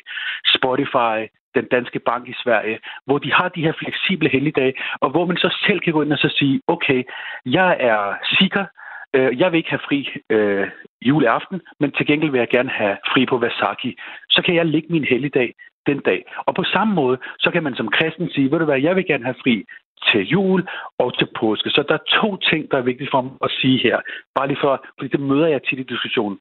[0.55, 1.17] Spotify,
[1.55, 5.37] den danske bank i Sverige, hvor de har de her fleksible helligdage, og hvor man
[5.37, 7.03] så selv kan gå ind og så sige, okay,
[7.45, 8.65] jeg er sikker,
[9.13, 10.67] øh, jeg vil ikke have fri øh,
[11.01, 13.97] juleaften, men til gengæld vil jeg gerne have fri på Vasaki.
[14.29, 15.53] Så kan jeg lægge min helligdag
[15.87, 16.25] den dag.
[16.37, 19.05] Og på samme måde, så kan man som kristen sige, ved du hvad, jeg vil
[19.05, 19.65] gerne have fri
[20.11, 21.69] til jul og til påske.
[21.69, 23.99] Så der er to ting, der er vigtige for mig at sige her.
[24.35, 26.39] Bare lige for, fordi det møder jeg tit i diskussionen.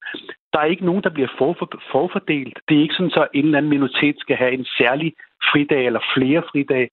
[0.52, 1.28] Der er ikke nogen, der bliver
[1.92, 2.58] forfordelt.
[2.68, 5.12] Det er ikke sådan, så en eller anden minoritet skal have en særlig
[5.52, 6.88] fridag eller flere fridage.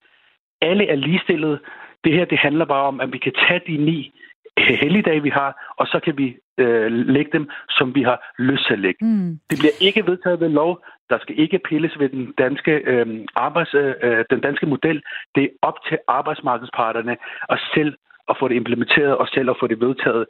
[0.62, 1.60] Alle er ligestillede.
[2.04, 4.12] Det her, det handler bare om, at vi kan tage de ni
[4.60, 8.74] helligdage, vi har, og så kan vi øh, lægge dem, som vi har lyst til
[8.74, 9.06] at lægge.
[9.06, 9.40] Mm.
[9.50, 10.84] Det bliver ikke vedtaget ved lov.
[11.10, 15.02] Der skal ikke pilles ved den danske, øh, arbejds, øh, den danske model.
[15.36, 17.18] Det er op til arbejdsmarkedsparterne
[17.50, 17.94] at selv
[18.30, 20.26] at få det implementeret og selv at få det vedtaget.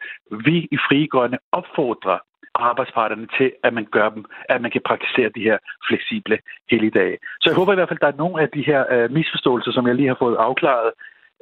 [0.45, 2.19] Vi i Frie Grønne opfordrer
[2.55, 5.57] arbejdsparterne til, at man gør dem, at man kan praktisere de her
[5.89, 6.37] fleksible
[6.71, 7.17] helligdage.
[7.41, 9.71] Så jeg håber i hvert fald, at der er nogle af de her øh, misforståelser,
[9.71, 10.91] som jeg lige har fået afklaret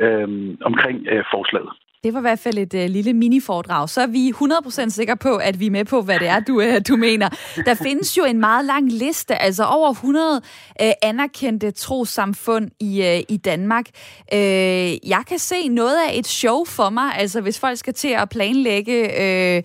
[0.01, 1.71] øh, omkring øh, forslaget.
[2.03, 3.89] Det var i hvert fald et øh, lille mini-foredrag.
[3.89, 4.33] Så er vi
[4.85, 7.29] 100% sikre på, at vi er med på, hvad det er, du, øh, du mener.
[7.65, 10.41] Der findes jo en meget lang liste, altså over 100
[10.81, 13.85] øh, anerkendte trosamfund i, øh, i Danmark.
[14.33, 18.09] Øh, jeg kan se noget af et show for mig, altså hvis folk skal til
[18.09, 19.21] at planlægge...
[19.21, 19.63] Øh,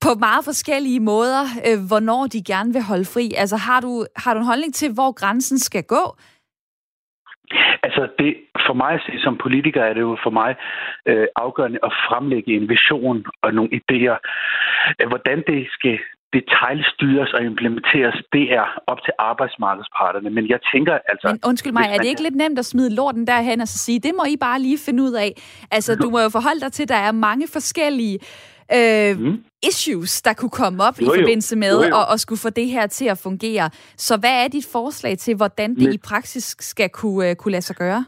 [0.00, 3.32] på meget forskellige måder, øh, hvornår de gerne vil holde fri.
[3.36, 6.16] Altså har du, har du en holdning til, hvor grænsen skal gå?
[7.82, 8.36] Altså, det,
[8.66, 10.56] for mig at se som politiker, er det jo for mig
[11.06, 14.16] øh, afgørende at fremlægge en vision og nogle idéer.
[15.12, 15.98] Hvordan det skal
[16.32, 20.30] detaljstyres og implementeres, det er op til arbejdsmarkedsparterne.
[20.30, 21.26] Men jeg tænker altså...
[21.28, 24.00] Men undskyld mig, er det ikke lidt nemt at smide lorten derhen og så sige,
[24.00, 25.30] det må I bare lige finde ud af?
[25.70, 28.18] Altså, du må jo forholde dig til, at der er mange forskellige
[28.78, 29.44] øh, mm.
[29.70, 32.00] issues, der kunne komme op jo, i forbindelse med jo, jo.
[32.00, 33.70] At, at skulle få det her til at fungere.
[33.96, 35.94] Så hvad er dit forslag til, hvordan det Men...
[35.94, 38.04] i praksis skal kunne, uh, kunne lade sig gøre?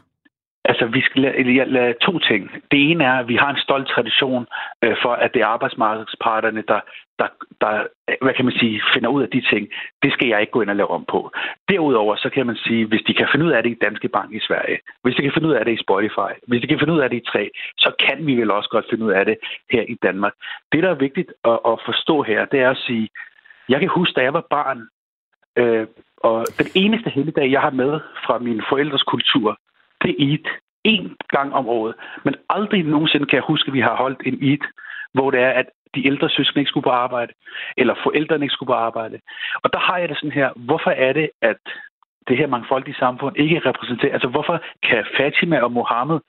[0.65, 2.49] Altså, vi skal lade, lade to ting.
[2.71, 4.45] Det ene er, at vi har en stolt tradition
[4.83, 6.79] øh, for, at det er arbejdsmarkedsparterne, der,
[7.19, 7.27] der,
[7.61, 7.87] der,
[8.21, 9.67] hvad kan man sige, finder ud af de ting.
[10.03, 11.31] Det skal jeg ikke gå ind og lave om på.
[11.69, 14.33] Derudover, så kan man sige, hvis de kan finde ud af det i Danske Bank
[14.33, 16.93] i Sverige, hvis de kan finde ud af det i Spotify, hvis de kan finde
[16.93, 19.37] ud af det i 3, så kan vi vel også godt finde ud af det
[19.71, 20.33] her i Danmark.
[20.71, 23.09] Det, der er vigtigt at, at forstå her, det er at sige,
[23.69, 24.79] jeg kan huske, da jeg var barn,
[25.57, 29.57] øh, og den eneste helligdag, jeg har med fra min forældres kultur,
[30.01, 30.45] det er Eid.
[30.83, 31.95] En gang om året.
[32.23, 34.63] Men aldrig nogensinde kan jeg huske, at vi har holdt en Eid,
[35.13, 35.65] hvor det er, at
[35.95, 37.33] de ældre søskende ikke skulle på arbejde,
[37.77, 39.19] eller forældrene ikke skulle på arbejde.
[39.63, 41.61] Og der har jeg det sådan her, hvorfor er det, at
[42.27, 46.19] det her mangfoldige samfund ikke repræsenterer, altså hvorfor kan Fatima og Mohammed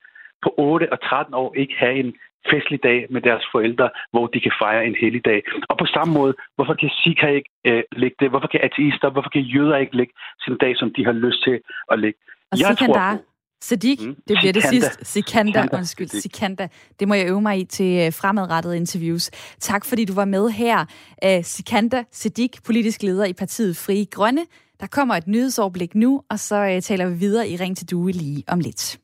[0.42, 2.14] på 8 og 13 år ikke have en
[2.50, 5.42] festlig dag med deres forældre, hvor de kan fejre en hellig dag.
[5.68, 8.30] Og på samme måde, hvorfor kan Sikha ikke øh, lægge det?
[8.30, 11.60] Hvorfor kan ateister, hvorfor kan jøder ikke lægge sin dag, som de har lyst til
[11.92, 12.18] at lægge?
[12.52, 13.24] Og Jeg tror på,
[13.62, 14.14] Sadiq, mm.
[14.28, 14.90] det bliver det sidste.
[15.02, 16.68] Sikanda, Sikanda, undskyld, Sikanda.
[17.00, 19.30] Det må jeg øve mig i til øh, fremadrettede interviews.
[19.60, 20.84] Tak fordi du var med her.
[21.26, 24.46] Uh, Sikanda Sadiq, politisk leder i partiet Frie Grønne.
[24.80, 28.12] Der kommer et nyhedsoverblik nu, og så uh, taler vi videre i Ring til Due
[28.12, 28.98] lige om lidt.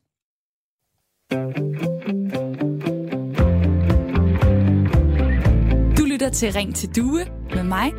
[5.97, 7.91] Du lytter til Ring til Due med mig,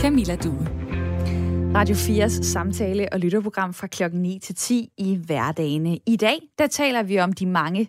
[0.00, 0.68] Camilla Due.
[1.74, 5.98] Radio 4's samtale- og lytterprogram fra klokken 9 til 10 i hverdagene.
[6.06, 7.88] I dag, der taler vi om de mange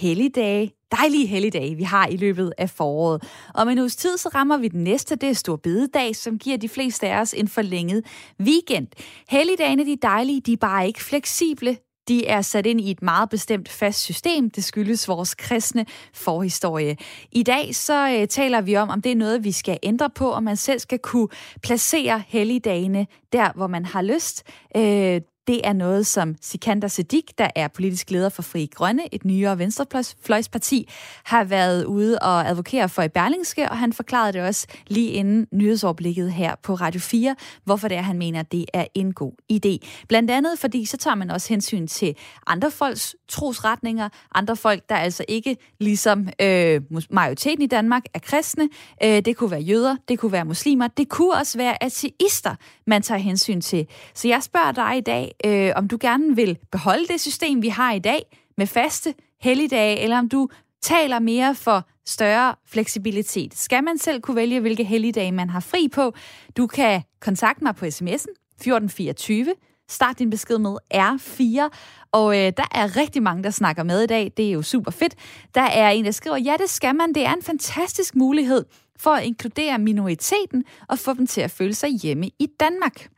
[0.00, 3.22] helligdage, dejlige helligdage, vi har i løbet af foråret.
[3.54, 6.56] Om en uges tid, så rammer vi den næste, det er Stor Bededag, som giver
[6.56, 8.04] de fleste af os en forlænget
[8.40, 8.86] weekend.
[9.28, 11.76] Helligdagene, de er dejlige, de er bare ikke fleksible
[12.08, 14.50] de er sat ind i et meget bestemt fast system.
[14.50, 16.96] Det skyldes vores kristne forhistorie.
[17.32, 20.32] I dag så øh, taler vi om, om det er noget, vi skal ændre på,
[20.32, 21.28] om man selv skal kunne
[21.62, 24.42] placere helligdagene der, hvor man har lyst.
[24.76, 29.24] Øh, det er noget, som Sikander Sedik, der er politisk leder for Fri Grønne, et
[29.24, 30.88] nyere venstrefløjsparti,
[31.24, 35.46] har været ude og advokere for i Berlingske, og han forklarede det også lige inden
[35.52, 40.04] nyhedsoverblikket her på Radio 4, hvorfor det er, han mener, det er en god idé.
[40.08, 44.96] Blandt andet, fordi så tager man også hensyn til andre folks trosretninger, andre folk, der
[44.96, 46.80] altså ikke ligesom øh,
[47.10, 48.68] majoriteten i Danmark er kristne.
[49.04, 52.54] Øh, det kunne være jøder, det kunne være muslimer, det kunne også være ateister,
[52.86, 53.86] man tager hensyn til.
[54.14, 57.68] Så jeg spørger dig i dag, øh, om du gerne vil beholde det system, vi
[57.68, 58.22] har i dag,
[58.56, 60.48] med faste helligdage, eller om du
[60.82, 63.54] taler mere for større fleksibilitet.
[63.54, 66.12] Skal man selv kunne vælge, hvilke helligdage man har fri på?
[66.56, 69.54] Du kan kontakte mig på sms'en 1424.
[69.90, 71.68] Start din besked med R4.
[72.12, 74.32] Og øh, der er rigtig mange, der snakker med i dag.
[74.36, 75.14] Det er jo super fedt.
[75.54, 77.12] Der er en, der skriver, ja, det skal man.
[77.12, 78.64] Det er en fantastisk mulighed
[78.98, 83.08] for at inkludere minoriteten og få dem til at føle sig hjemme i Danmark.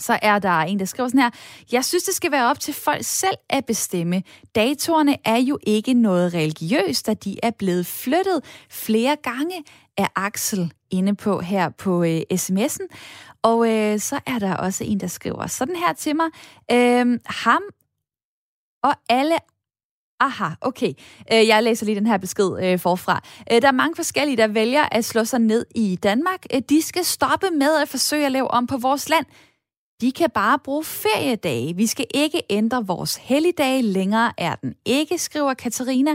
[0.00, 1.30] Så er der en, der skriver sådan her,
[1.72, 4.22] jeg synes, det skal være op til folk selv at bestemme.
[4.54, 9.64] Datorerne er jo ikke noget religiøst, da de er blevet flyttet flere gange
[9.96, 12.86] af Axel inde på her på øh, sms'en.
[13.42, 16.26] Og øh, så er der også en, der skriver sådan her til mig.
[16.70, 17.62] Øh, ham
[18.82, 19.38] og alle
[20.20, 20.92] Aha, okay.
[21.32, 23.22] Øh, jeg læser lige den her besked øh, forfra.
[23.52, 26.46] Øh, der er mange forskellige, der vælger at slå sig ned i Danmark.
[26.68, 29.26] De skal stoppe med at forsøge at lave om på vores land.
[30.00, 31.76] De kan bare bruge feriedage.
[31.76, 33.82] Vi skal ikke ændre vores helligdage.
[33.82, 36.10] Længere er den ikke, skriver Katarina.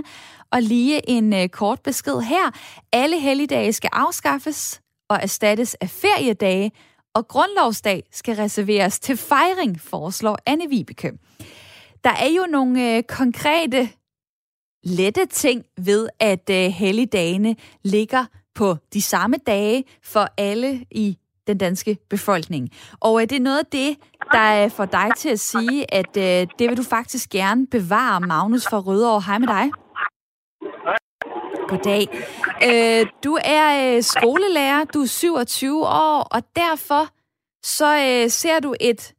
[0.52, 2.52] Og lige en øh, kort besked her.
[2.92, 6.72] Alle helligdage skal afskaffes og erstattes af feriedage,
[7.16, 11.12] og grundlovsdag skal reserveres til fejring, foreslår Anne Vibeke.
[12.04, 13.90] Der er jo nogle øh, konkrete,
[14.84, 21.58] lette ting ved, at øh, helligdagene ligger på de samme dage for alle i den
[21.58, 22.70] danske befolkning.
[23.00, 23.98] Og øh, det er noget af det,
[24.32, 28.22] der øh, får dig til at sige, at øh, det vil du faktisk gerne bevare,
[28.22, 29.22] Magnus fra Rødovre.
[29.22, 29.72] Hej med dig.
[31.68, 32.08] Goddag.
[32.68, 37.08] Øh, du er øh, skolelærer, du er 27 år, og derfor
[37.64, 39.14] så øh, ser du et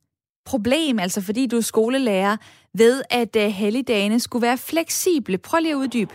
[0.45, 2.37] problem, altså fordi du er skolelærer,
[2.75, 5.39] ved at øh, helligdagene skulle være fleksible.
[5.39, 6.15] Prøv lige at uddybe.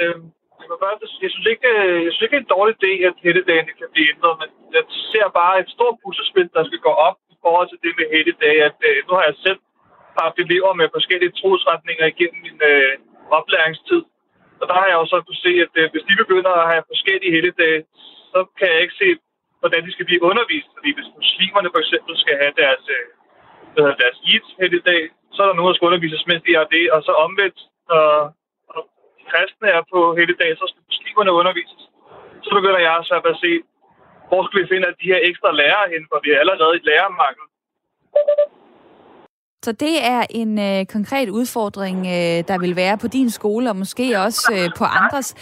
[0.00, 0.22] Øhm,
[0.70, 3.16] for første, jeg synes ikke, øh, jeg synes ikke, det er en dårlig idé, at
[3.26, 7.16] helligdagene kan blive ændret, men jeg ser bare et stort puslespil, der skal gå op
[7.34, 9.60] i forhold til det med helligdage, at øh, nu har jeg selv
[10.22, 12.92] haft elever med forskellige trosretninger igennem min øh,
[13.38, 14.02] oplæringstid.
[14.60, 16.90] Og der har jeg jo så kunne se, at øh, hvis de begynder at have
[16.92, 17.80] forskellige helligdage,
[18.32, 19.08] så kan jeg ikke se,
[19.60, 20.70] hvordan de skal blive undervist.
[20.76, 23.06] Fordi hvis muslimerne for eksempel skal have deres, øh,
[24.02, 25.02] deres Eid helligdag,
[25.34, 27.58] så er der nogen, der skal undervises, mens de har det, og så omvendt,
[27.96, 28.08] og
[29.30, 31.82] kristne er på hele dag, så skal muslimerne undervises.
[32.44, 33.52] Så begynder jeg så at se,
[34.28, 37.44] hvor skal vi finde de her ekstra lærere hen, for vi er allerede i lærermangel.
[39.64, 43.76] Så det er en øh, konkret udfordring, øh, der vil være på din skole, og
[43.76, 45.34] måske også øh, på andres.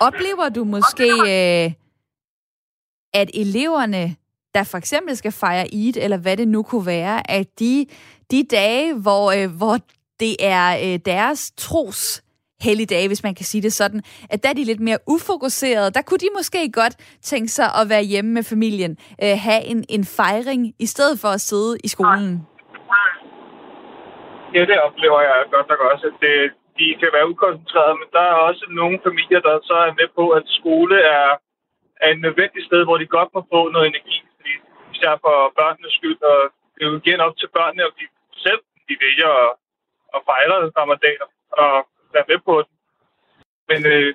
[0.00, 1.72] Oplever du måske, øh,
[3.14, 4.16] at eleverne,
[4.54, 7.86] der for eksempel skal fejre Eid, eller hvad det nu kunne være, at de,
[8.30, 9.78] de dage, hvor, øh, hvor
[10.20, 12.22] det er øh, deres tros
[12.66, 15.90] helligdage, hvis man kan sige det sådan, at der er de lidt mere ufokuserede.
[15.96, 18.92] Der kunne de måske godt tænke sig at være hjemme med familien,
[19.24, 22.46] øh, have en, en fejring, i stedet for at sidde i skolen.
[24.54, 26.36] Ja, det oplever jeg godt nok også, at det,
[26.78, 30.24] de kan være ukoncentrerede, men der er også nogle familier, der så er med på,
[30.38, 31.28] at skole er,
[32.04, 34.52] er en nødvendig sted, hvor de godt må få noget energi, fordi
[34.94, 36.38] især for børnenes skyld, og
[36.74, 38.04] det er jo igen op til børnene, og de
[38.46, 39.50] selv de vælger at,
[40.14, 41.20] at fejre ramadan
[41.64, 41.74] og
[42.14, 42.72] være med på den.
[43.70, 44.14] Men øh,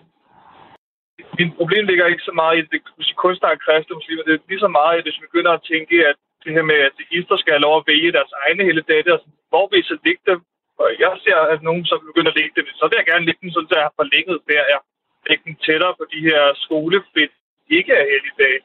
[1.39, 2.81] min problem ligger ikke så meget i det
[3.23, 4.23] kunstnere kristne muslimer.
[4.23, 6.79] Det er lige så meget det, hvis vi begynder at tænke, at det her med,
[6.87, 9.89] at ister skal have lov at vælge deres egne hele dage, og hvor vil I
[9.91, 10.39] så lægge dem?
[10.81, 13.41] Og jeg ser, at nogen så begynder at lægge dem, så vil jeg gerne lægge
[13.43, 14.79] dem sådan, så jeg har forlænget ferie.
[15.27, 17.33] Lægge dem tættere på de her skolefedt,
[17.77, 18.61] ikke er helligdage.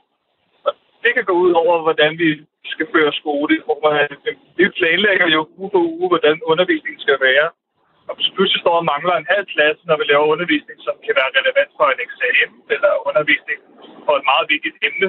[0.67, 2.29] Og det kan gå ud over, hvordan vi
[2.65, 3.55] skal føre skole.
[4.57, 7.47] Vi planlægger jo uge for uge, hvordan undervisningen skal være.
[8.09, 11.15] Og hvis pludselig står og mangler en halv klasse, når vi laver undervisning, som kan
[11.21, 13.59] være relevant for en eksamen, eller undervisning
[14.07, 15.09] for et meget vigtigt emne,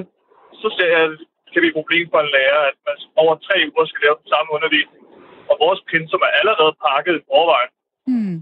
[0.60, 1.06] så ser jeg,
[1.52, 4.28] kan vi et problem for en lærer, at man over tre uger skal lave den
[4.32, 5.02] samme undervisning.
[5.50, 7.72] Og vores pensum er allerede pakket i forvejen.
[8.08, 8.36] Hmm.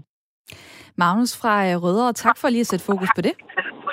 [1.01, 3.35] Magnus fra øh, Rødovre, tak for lige at sætte fokus på det.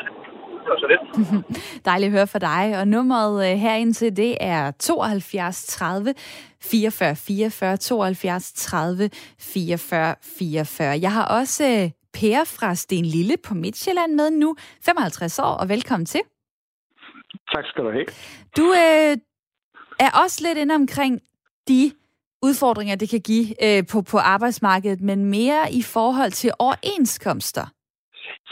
[1.89, 2.81] Dejligt at høre fra dig.
[2.81, 6.15] Og nummeret øh, herind til det er 72 30
[6.63, 10.99] 44 44 72 30 44 44.
[11.03, 14.57] Jeg har også øh, Per fra Sten Lille på Midtjylland med nu.
[14.87, 16.21] 55 år, og velkommen til.
[17.53, 18.07] Tak skal du have.
[18.57, 19.15] Du øh,
[20.07, 21.21] er også lidt inde omkring
[21.69, 21.93] de
[22.43, 27.67] udfordringer, det kan give øh, på, på arbejdsmarkedet, men mere i forhold til overenskomster.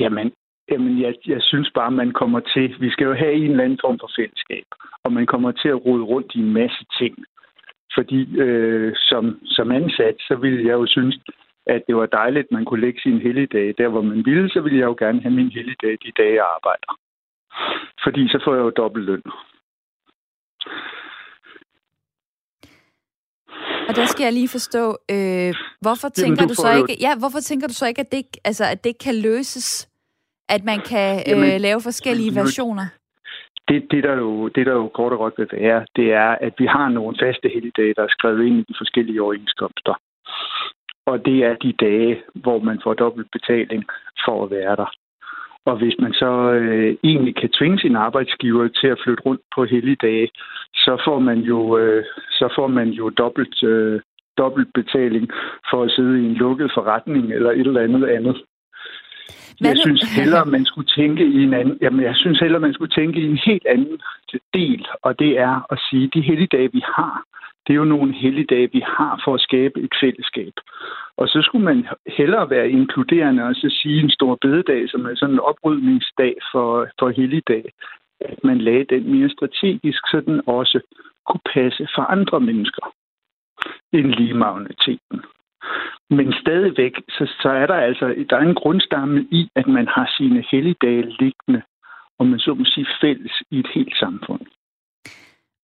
[0.00, 0.32] Jamen,
[0.70, 2.74] Jamen, jeg, jeg synes bare, man kommer til...
[2.80, 4.66] Vi skal jo have en eller anden form for fællesskab,
[5.04, 7.14] og man kommer til at rode rundt i en masse ting.
[7.96, 11.18] Fordi øh, som, som ansat, så ville jeg jo synes,
[11.66, 14.60] at det var dejligt, at man kunne lægge sin helligdag der, hvor man ville, så
[14.60, 16.90] ville jeg jo gerne have min helligdag de dage, jeg arbejder.
[18.04, 19.22] Fordi så får jeg jo dobbelt løn.
[23.88, 27.12] Og der skal jeg lige forstå, øh, hvorfor tænker Jamen, du, du så ikke, ja,
[27.18, 29.88] hvorfor tænker du så ikke, at det, altså, at det kan løses
[30.48, 32.86] at man kan Jamen, øh, lave forskellige versioner?
[33.68, 36.54] Det, det, der jo, det, der jo kort og godt vil være, det er, at
[36.58, 39.94] vi har nogle faste helligdage, der er skrevet ind i de forskellige overenskomster.
[41.06, 43.84] Og det er de dage, hvor man får dobbelt betaling
[44.24, 44.90] for at være der.
[45.64, 49.64] Og hvis man så øh, egentlig kan tvinge sin arbejdsgiver til at flytte rundt på
[49.64, 50.28] helligdage,
[50.74, 54.00] så får man jo, øh, så får man jo dobbelt, øh,
[54.38, 55.30] dobbelt betaling
[55.70, 58.36] for at sidde i en lukket forretning eller et eller andet andet.
[59.60, 62.74] Hvad jeg synes hellere, man skulle tænke i en anden, jamen jeg synes hellere, man
[62.74, 64.00] skulle tænke i en helt anden
[64.54, 67.24] del, og det er at sige, at de helligdage, vi har,
[67.66, 70.52] det er jo nogle helligdage, vi har for at skabe et fællesskab.
[71.16, 75.14] Og så skulle man hellere være inkluderende og så sige en stor bededag, som er
[75.14, 77.64] sådan en oprydningsdag for, for helligdag,
[78.20, 80.80] at man lagde den mere strategisk, så den også
[81.26, 82.94] kunne passe for andre mennesker
[83.92, 85.18] end lige magneteten.
[86.10, 90.14] Men stadigvæk, så, så er der altså der er en grundstamme i, at man har
[90.18, 91.62] sine helligdage liggende,
[92.18, 94.40] og man så må sige fælles i et helt samfund.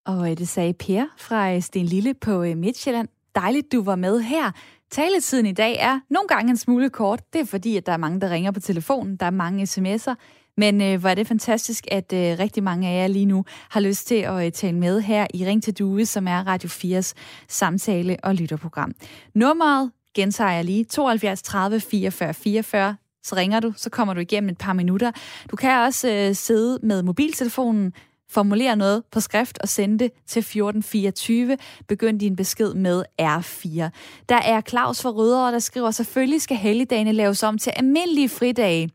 [0.06, 3.08] Og øh, det sagde Per fra øh, Sten Lille på øh, Midtjylland.
[3.34, 4.46] Dejligt, du var med her.
[4.90, 7.20] Taletiden i dag er nogle gange en smule kort.
[7.32, 9.16] Det er fordi, at der er mange, der ringer på telefonen.
[9.16, 10.14] Der er mange sms'er.
[10.56, 13.80] Men øh, hvor er det fantastisk, at øh, rigtig mange af jer lige nu har
[13.80, 17.12] lyst til at øh, tale med her i Ring til Due, som er Radio 4's
[17.48, 18.92] samtale- og lytterprogram.
[19.34, 22.96] Nummeret gentager jeg lige 72 30 44 44.
[23.24, 25.10] Så ringer du, så kommer du igennem et par minutter.
[25.50, 27.92] Du kan også øh, sidde med mobiltelefonen,
[28.30, 31.58] formulere noget på skrift og sende det til 1424.
[31.88, 33.88] Begynd din besked med R4.
[34.28, 38.90] Der er Claus fra Rødovre, der skriver, selvfølgelig skal helligdagene laves om til almindelige fridage.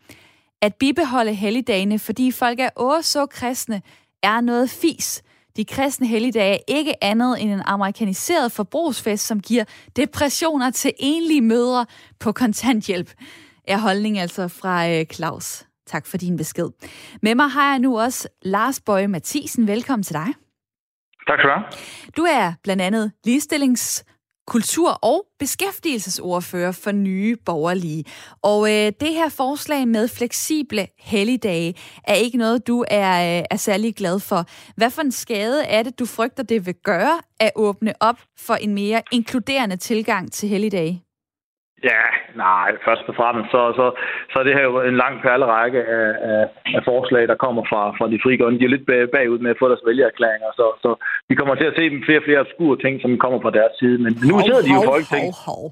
[0.61, 3.81] At bibeholde helligdagene, fordi folk er åh så kristne,
[4.23, 5.23] er noget fis.
[5.57, 9.63] De kristne helligdage er ikke andet end en amerikaniseret forbrugsfest, som giver
[9.95, 11.85] depressioner til enlige mødre
[12.19, 13.13] på kontanthjælp.
[13.67, 15.65] Er holdning altså fra øh, Claus.
[15.87, 16.69] Tak for din besked.
[17.21, 19.67] Med mig har jeg nu også Lars Bøje Mathisen.
[19.67, 20.27] Velkommen til dig.
[21.27, 21.65] Tak skal du have.
[22.17, 24.05] Du er blandt andet ligestillings
[24.47, 28.03] kultur- og beskæftigelsesordfører for Nye Borgerlige.
[28.41, 33.57] Og øh, det her forslag med fleksible helligdage er ikke noget, du er, øh, er
[33.57, 34.45] særlig glad for.
[34.75, 38.53] Hvad for en skade er det, du frygter, det vil gøre at åbne op for
[38.53, 41.06] en mere inkluderende tilgang til helligdage?
[41.83, 42.03] Ja,
[42.35, 43.85] nej, først og fremmest, så, så,
[44.33, 46.43] så det her jo en lang perlerække af, af,
[46.77, 48.59] af forslag, der kommer fra, fra de frie grønne.
[48.59, 50.89] De er lidt bagud med at få deres vælgererklæringer, så, så
[51.29, 53.73] vi kommer til at se dem flere og flere obskure ting, som kommer fra deres
[53.79, 53.97] side.
[54.05, 55.35] Men nu sidder de jo i Folketinget.
[55.45, 55.63] Hov, hov.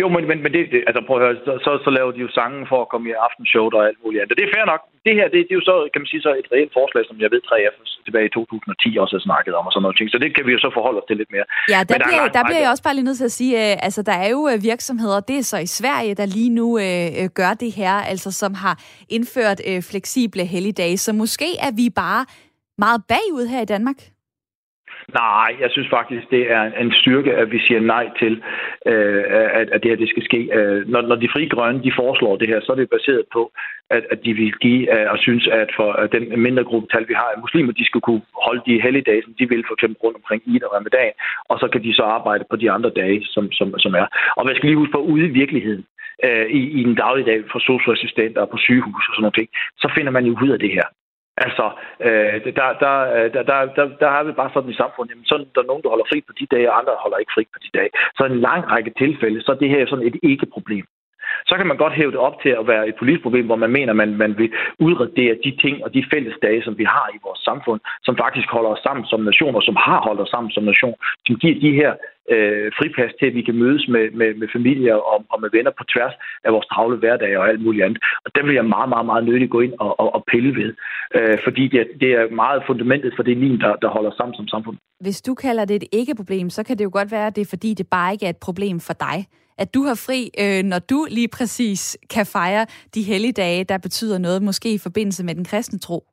[0.00, 2.20] Jo, men, men, men det, det, altså prøv at høre, så, så, så laver de
[2.26, 4.38] jo sange for at komme i aftenshow og alt muligt andet.
[4.38, 4.82] Det er fair nok.
[5.06, 7.16] Det her, det, det er jo så, kan man sige, så et reelt forslag, som
[7.22, 7.76] jeg ved, 3F
[8.06, 10.08] tilbage i 2010 også har snakket om og sådan noget ting.
[10.10, 11.46] Så det kan vi jo så forholde os til lidt mere.
[11.74, 13.86] Ja, der, der, bliver, der bliver jeg også bare lige nødt til at sige, øh,
[13.86, 17.08] altså der er jo øh, virksomheder, det er så i Sverige, der lige nu øh,
[17.18, 18.74] øh, gør det her, altså som har
[19.16, 20.96] indført øh, fleksible helligdage.
[21.06, 22.22] Så måske er vi bare
[22.78, 23.98] meget bagud her i Danmark.
[25.08, 28.42] Nej, jeg synes faktisk, det er en styrke, at vi siger nej til,
[28.86, 29.24] øh,
[29.60, 30.40] at, at det her det skal ske.
[30.52, 33.52] Øh, når, når de frie grønne de foreslår det her, så er det baseret på,
[33.90, 37.08] at, at de vil give øh, og synes, at for at den mindre gruppe tal,
[37.08, 39.96] vi har af muslimer, de skal kunne holde de helligdage, som de vil for eksempel
[40.04, 41.12] rundt omkring Eid og Ramadan,
[41.50, 44.06] og så kan de så arbejde på de andre dage, som, som, som er.
[44.36, 45.84] Og man skal lige huske på, ude i virkeligheden,
[46.24, 49.48] øh, i, i en dagligdag for socialassistenter og på sygehus og sådan noget ting,
[49.82, 50.86] så finder man jo ud af det her.
[51.36, 51.66] Altså,
[52.06, 52.94] øh, øh, der, der,
[53.34, 55.82] der, der, der, der har vi bare sådan i samfundet, jamen, sådan, der er nogen,
[55.82, 57.90] der holder fri på de dage, og andre holder ikke fri på de dage.
[58.16, 60.86] Så en lang række tilfælde, så er det her sådan et ikke-problem.
[61.48, 63.70] Så kan man godt hæve det op til at være et politisk problem, hvor man
[63.70, 67.08] mener, at man, man vil udradere de ting og de fælles dage, som vi har
[67.14, 70.28] i vores samfund, som faktisk holder os sammen som nation, og som har holdt os
[70.34, 70.94] sammen som nation,
[71.26, 71.92] som giver de her
[72.30, 75.72] øh, fripas til, at vi kan mødes med, med, med familier og, og med venner
[75.78, 76.14] på tværs
[76.44, 77.98] af vores travle hverdag og alt muligt andet.
[78.24, 80.70] Og der vil jeg meget, meget, meget nødigt gå ind og, og, og pille ved,
[81.16, 84.48] øh, fordi det, det er meget fundamentet for det lim, der, der holder sammen som
[84.48, 84.76] samfund.
[85.00, 87.50] Hvis du kalder det et ikke-problem, så kan det jo godt være, at det er
[87.54, 89.18] fordi, det bare ikke er et problem for dig
[89.58, 94.18] at du har fri, øh, når du lige præcis kan fejre de helligdage, der betyder
[94.18, 96.11] noget, måske i forbindelse med den kristne tro?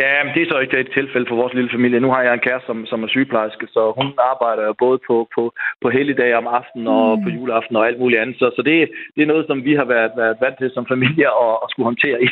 [0.00, 2.00] Ja, men det er så ikke et tilfælde for vores lille familie.
[2.00, 5.42] Nu har jeg en kæreste, som, som er sygeplejerske, så hun arbejder både på, på,
[5.82, 7.22] på helligdage om aftenen og mm.
[7.24, 8.36] på juleaften og alt muligt andet.
[8.38, 8.74] Så, så det,
[9.14, 11.88] det er noget, som vi har været, været vant til som familie at, at skulle
[11.90, 12.28] håndtere i,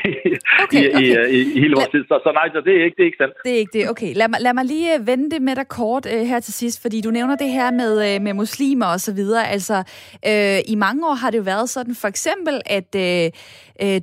[0.65, 1.03] okay, i, okay.
[1.03, 2.05] i, i, i hele vores tid.
[2.11, 3.35] Så, så nej, så det er ikke, det er ikke sandt.
[3.47, 3.85] Det er ikke det.
[3.93, 6.55] Okay, lad mig, lad mig lige øh, vende det med dig kort uh, her til
[6.55, 9.45] sidst, fordi du nævner det her med, uh, med muslimer og så videre.
[9.55, 9.77] Altså,
[10.33, 13.27] uh, i mange år har det jo været sådan, for eksempel, at uh,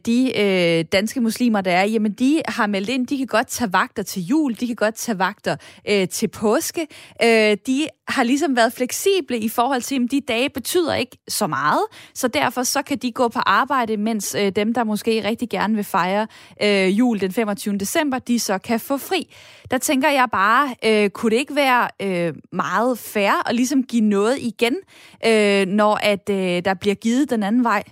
[0.10, 3.74] de uh, danske muslimer, der er, jamen de har meldt ind, de kan godt tage
[3.74, 5.56] vagter til jul, de kan godt tage vagter
[5.90, 6.88] øh, til påske.
[7.24, 11.48] Øh, de har ligesom været fleksible i forhold til, at de dage betyder ikke så
[11.48, 11.82] meget,
[12.14, 15.76] så derfor så kan de gå på arbejde, mens øh, dem, der måske rigtig gerne
[15.76, 16.28] vil fejre
[16.64, 17.78] øh, jul den 25.
[17.78, 19.34] december, de så kan få fri.
[19.72, 24.02] Der tænker jeg bare, øh, kunne det ikke være øh, meget fair at ligesom give
[24.02, 24.76] noget igen,
[25.26, 27.84] øh, når at øh, der bliver givet den anden vej?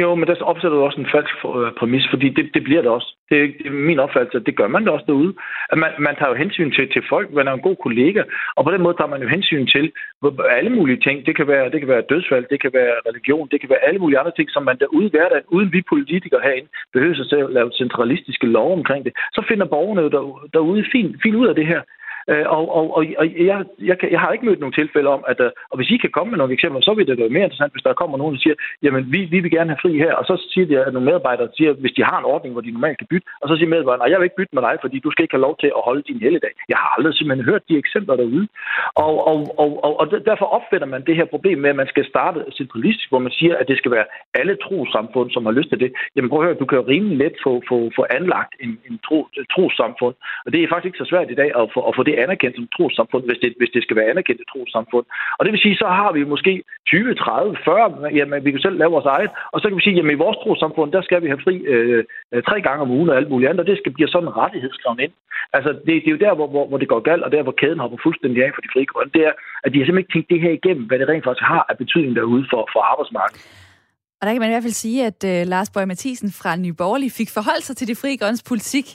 [0.00, 2.90] Jo, men der opsætter du også en falsk øh, præmis, fordi det, det bliver det
[2.90, 3.08] også.
[3.30, 5.34] Det, det er min opfattelse, at det gør man da også derude.
[5.72, 8.22] At man, man tager jo hensyn til, til folk, man er en god kollega,
[8.56, 9.92] og på den måde tager man jo hensyn til
[10.56, 11.26] alle mulige ting.
[11.26, 14.00] Det kan være, det kan være dødsfald, det kan være religion, det kan være alle
[14.00, 17.70] mulige andre ting, som man derude hverdagen, uden vi politikere herinde, behøver sig at lave
[17.82, 19.12] centralistiske lov omkring det.
[19.32, 20.10] Så finder borgerne jo
[20.52, 21.82] derude fint, fint ud af det her.
[22.32, 23.58] Øh, og, og, og, og jeg,
[23.90, 26.30] jeg, jeg har ikke mødt nogen tilfælde om, at, øh, og hvis I kan komme
[26.30, 28.56] med nogle eksempler, så vil det være mere interessant, hvis der kommer nogen, der siger,
[28.82, 31.48] jamen vi, vi vil gerne have fri her, og så siger de, at nogle medarbejdere
[31.56, 34.02] siger, hvis de har en ordning, hvor de normalt kan bytte, og så siger medarbejderen,
[34.02, 35.84] nej, jeg vil ikke bytte med dig, fordi du skal ikke have lov til at
[35.88, 36.52] holde din helligdag.
[36.72, 38.48] Jeg har aldrig simpelthen hørt de eksempler derude.
[39.04, 42.04] Og, og, og, og, og derfor opfinder man det her problem med, at man skal
[42.12, 44.06] starte centralistisk, hvor man siger, at det skal være
[44.40, 45.90] alle trosamfund, som har lyst til det.
[46.16, 48.98] Jamen prøv at høre, du kan jo rimelig let få, få, få anlagt en, en
[49.06, 49.18] tro,
[49.54, 50.14] trosamfund,
[50.46, 52.56] og det er faktisk ikke så svært i dag at få, at få det anerkendt
[52.56, 55.06] som trosamfund, hvis det, hvis det skal være anerkendt et trosamfund.
[55.38, 56.52] Og det vil sige, så har vi måske
[56.86, 59.96] 20, 30, 40, jamen vi kan selv lave vores eget, og så kan vi sige,
[59.96, 62.04] jamen i vores trosamfund, der skal vi have fri øh,
[62.48, 64.70] tre gange om ugen og alt muligt andet, og det skal blive sådan en rettighed
[64.72, 65.12] skrevet ind.
[65.56, 67.56] Altså det, det er jo der, hvor, hvor, hvor det går galt, og der, hvor
[67.60, 69.32] kæden hopper fuldstændig af for de frie grønne, det er,
[69.64, 71.76] at de har simpelthen ikke tænkt det her igennem, hvad det rent faktisk har af
[71.82, 73.42] betydning derude for, for arbejdsmarkedet.
[74.20, 76.72] Og der kan man i hvert fald sige, at uh, Lars Bøge Mathisen fra Nye
[76.72, 78.86] Borgerlige fik forholdt sig til de frie grønnes politik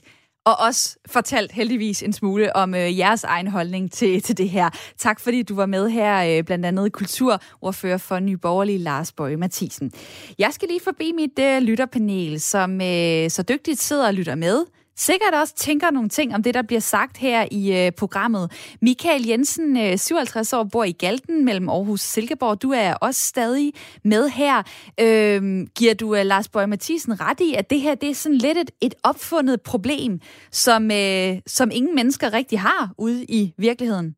[0.45, 4.69] og også fortalt heldigvis en smule om øh, jeres egen holdning til, til det her.
[4.97, 9.37] Tak fordi du var med her, øh, blandt andet kulturordfører for Nye Borgerlige, Lars Bøge
[9.37, 9.91] Mathisen.
[10.39, 14.65] Jeg skal lige forbi mit øh, lytterpanel, som øh, så dygtigt sidder og lytter med
[14.95, 18.75] sikkert også tænker nogle ting om det, der bliver sagt her i øh, programmet.
[18.81, 22.61] Michael Jensen, øh, 57 år, bor i Galten mellem Aarhus og Silkeborg.
[22.61, 23.71] Du er også stadig
[24.03, 24.57] med her.
[25.05, 28.37] Øh, giver du øh, Lars Bøge Mathisen ret i, at det her det er sådan
[28.37, 30.19] lidt et, et opfundet problem,
[30.51, 34.15] som, øh, som ingen mennesker rigtig har ude i virkeligheden?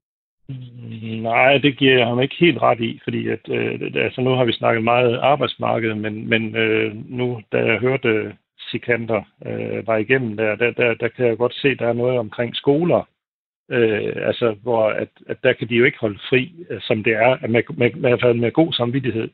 [1.21, 4.45] Nej, det giver jeg ham ikke helt ret i, fordi at, øh, altså nu har
[4.45, 8.33] vi snakket meget arbejdsmarked, men, men øh, nu, da jeg hørte
[8.73, 11.93] praktikanter øh, var igennem der, der, der, der kan jeg godt se, at der er
[11.93, 13.07] noget omkring skoler,
[13.71, 17.13] øh, altså hvor at, at der kan de jo ikke holde fri, øh, som det
[17.13, 19.29] er, med, med, med, med god samvittighed.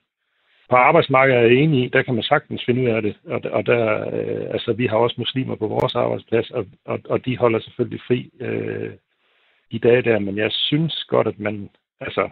[0.69, 3.41] På arbejdsmarkedet er jeg enig i, der kan man sagtens finde ud af det, og,
[3.51, 3.83] og der,
[4.13, 8.01] øh, altså vi har også muslimer på vores arbejdsplads, og, og, og de holder selvfølgelig
[8.07, 8.91] fri øh,
[9.69, 11.69] i dag der, men jeg synes godt, at man,
[12.01, 12.29] altså,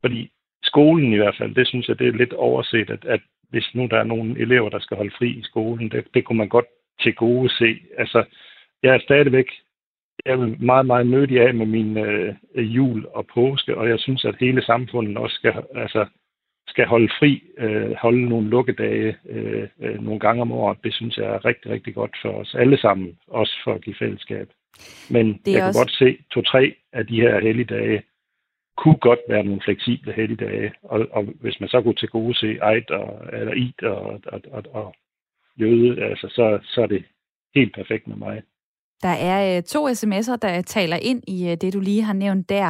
[0.00, 0.30] fordi
[0.62, 3.20] skolen i hvert fald, det synes jeg, det er lidt overset, at, at
[3.50, 6.38] hvis nu der er nogle elever, der skal holde fri i skolen, det, det kunne
[6.38, 6.66] man godt
[7.02, 7.78] til gode se.
[7.98, 8.24] Altså,
[8.82, 9.46] jeg er stadigvæk
[10.24, 14.24] jeg er meget, meget nødig af med min øh, jul og påske, og jeg synes,
[14.24, 16.06] at hele samfundet også skal, altså,
[16.68, 20.78] skal holde fri, øh, holde nogle lukkedage øh, øh, nogle gange om året.
[20.84, 23.96] Det synes jeg er rigtig, rigtig godt for os alle sammen, også for at give
[23.98, 24.48] fællesskab.
[25.10, 25.78] Men jeg også...
[25.78, 28.02] kan godt se, to-tre af de her helligdage
[28.76, 32.46] kunne godt være nogle fleksible helligdage, og, og hvis man så kunne til gode se
[32.46, 34.94] Eid og, eller Eid og, og, og, og
[35.60, 37.04] jøde, altså, så, så er det
[37.54, 38.42] helt perfekt med mig.
[39.02, 42.48] Der er øh, to sms'er, der taler ind i øh, det, du lige har nævnt
[42.48, 42.68] der.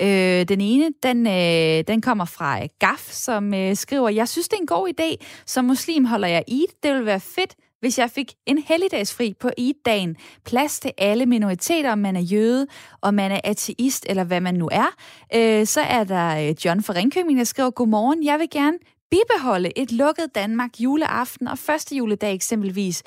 [0.00, 4.48] Øh, den ene, den, øh, den kommer fra øh, Gaf, som øh, skriver, Jeg synes,
[4.48, 5.42] det er en god idé.
[5.46, 6.64] Som muslim holder jeg i.
[6.82, 10.16] Det vil være fedt, hvis jeg fik en helligdagsfri på Eid-dagen.
[10.44, 12.66] Plads til alle minoriteter, om man er jøde,
[13.02, 14.94] om man er ateist, eller hvad man nu er.
[15.34, 18.78] Øh, så er der øh, John fra Ringkøbing, der skriver, Godmorgen, jeg vil gerne
[19.10, 23.02] bibeholde et lukket Danmark juleaften og første juledag eksempelvis.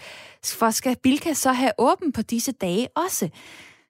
[0.45, 3.29] For skal Bilka så have åben på disse dage også?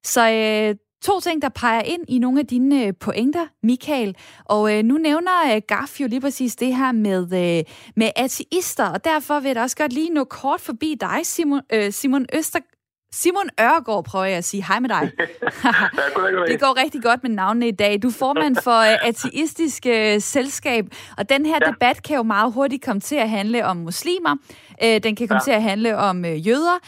[0.04, 4.16] Så øh, to ting, der peger ind i nogle af dine øh, pointer, Michael.
[4.46, 7.64] Og øh, nu nævner øh, Gaff jo lige præcis det her med, øh,
[7.96, 11.62] med ateister, og derfor vil jeg da også godt lige nå kort forbi dig, Simon,
[11.74, 12.60] øh, Simon Øster,
[13.12, 15.02] Simon Ørgaard prøver jeg at sige hej med dig.
[16.52, 18.02] det går rigtig godt med navnene i dag.
[18.02, 20.86] Du er formand for uh, Ateistisk uh, Selskab,
[21.18, 21.72] og den her ja.
[21.72, 24.36] debat kan jo meget hurtigt komme til at handle om muslimer.
[24.82, 25.44] Den kan komme ja.
[25.44, 26.80] til at handle om jøder.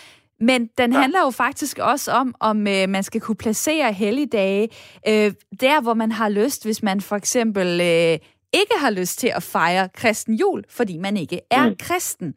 [0.41, 0.99] Men den ja.
[0.99, 4.69] handler jo faktisk også om, om uh, man skal kunne placere helligdage
[5.07, 5.13] uh,
[5.59, 9.43] der, hvor man har lyst, hvis man for eksempel uh, ikke har lyst til at
[9.43, 11.75] fejre kristen jul, fordi man ikke er mm.
[11.79, 12.33] kristen.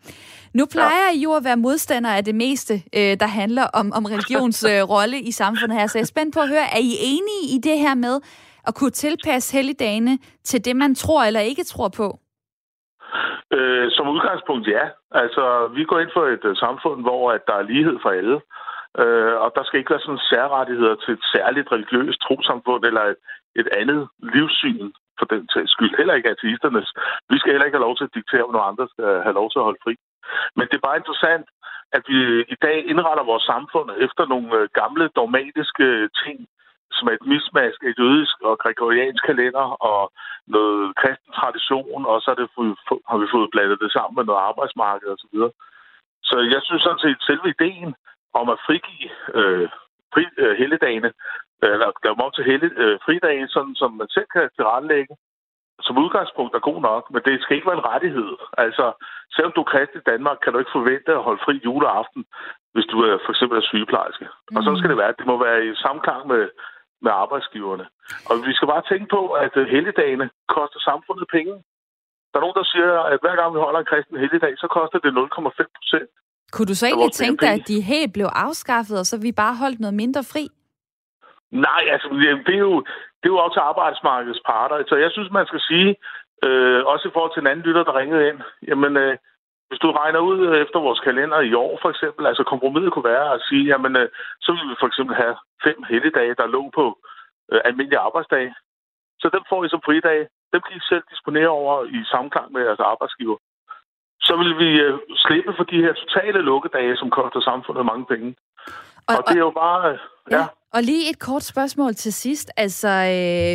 [0.54, 1.10] Nu plejer.
[1.14, 4.82] I jo at være modstander af det meste, øh, der handler om, om religions øh,
[4.94, 5.86] rolle i samfundet her.
[5.86, 8.20] Så jeg er spændt på at høre, er I enige i det her med
[8.66, 12.18] at kunne tilpasse helligdagene til det, man tror eller ikke tror på?
[13.56, 14.84] Øh, som udgangspunkt ja.
[15.22, 15.44] Altså,
[15.76, 18.40] vi går ind for et uh, samfund, hvor at der er lighed for alle.
[19.02, 23.16] Øh, og der skal ikke være sådan særrettigheder til et særligt religiøst trosamfund eller et,
[23.60, 25.96] et andet livssyn for den sags skyld.
[25.96, 26.88] Heller ikke ateisternes.
[27.30, 29.58] Vi skal heller ikke have lov til at diktere, når andre skal have lov til
[29.58, 29.94] at holde fri.
[30.56, 31.46] Men det er bare interessant,
[31.96, 32.18] at vi
[32.54, 36.38] i dag indretter vores samfund efter nogle øh, gamle dogmatiske øh, ting,
[36.96, 40.00] som er et mismask et jødisk og gregoriansk kalender og
[40.56, 42.48] noget kristen tradition, og så er det,
[43.10, 45.18] har vi fået blandet det sammen med noget arbejdsmarked osv.
[45.22, 45.52] Så, videre.
[46.28, 47.90] så jeg synes sådan set, at selve ideen
[48.40, 49.68] om at frigive øh,
[50.12, 51.10] fri, øh, helligdagene
[51.62, 55.14] eller lave dem op til hele øh, fridage, sådan som man selv kan tilrettelægge,
[55.86, 58.30] som udgangspunkt er god nok, men det skal ikke være en rettighed.
[58.64, 58.84] Altså,
[59.34, 62.22] selvom du er kristen i Danmark, kan du ikke forvente at holde fri juleaften,
[62.74, 64.26] hvis du er, for eksempel er sygeplejerske.
[64.50, 64.56] Mm.
[64.56, 66.42] Og så skal det være, det må være i samklang med,
[67.04, 67.86] med arbejdsgiverne.
[68.28, 70.26] Og vi skal bare tænke på, at øh, helligdagene
[70.56, 71.54] koster samfundet penge.
[72.30, 74.98] Der er nogen, der siger, at hver gang vi holder en kristen helligdag, så koster
[75.04, 76.10] det 0,5 procent.
[76.52, 79.54] Kunne du så egentlig tænke dig, at de helt blev afskaffet, og så vi bare
[79.62, 80.44] holdt noget mindre fri?
[81.68, 82.08] Nej, altså,
[82.46, 82.74] det er jo,
[83.20, 84.76] det er jo også til arbejdsmarkedets parter.
[84.88, 85.90] Så jeg synes, man skal sige,
[86.46, 88.38] øh, også i forhold til en anden lytter, der ringede ind,
[88.68, 89.16] jamen, øh,
[89.74, 93.28] hvis du regner ud efter vores kalender i år, for eksempel, altså kompromiset kunne være
[93.34, 94.08] at sige, jamen, øh,
[94.44, 96.84] så vil vi for eksempel have fem helligdage, der lå på
[97.52, 98.50] øh, almindelige arbejdsdage.
[99.22, 100.24] Så dem får I som fridage.
[100.52, 103.38] Dem kan I selv disponere over i samklang med jeres arbejdsgiver.
[104.28, 104.94] Så vil vi øh,
[105.24, 108.28] slippe for de her totale lukkedage, som koster samfundet mange penge.
[109.10, 109.80] Og, og det er jo bare...
[109.92, 109.98] Øh,
[110.30, 110.36] ja.
[110.36, 110.44] ja.
[110.76, 112.48] Og lige et kort spørgsmål til sidst.
[112.64, 113.54] Altså, øh,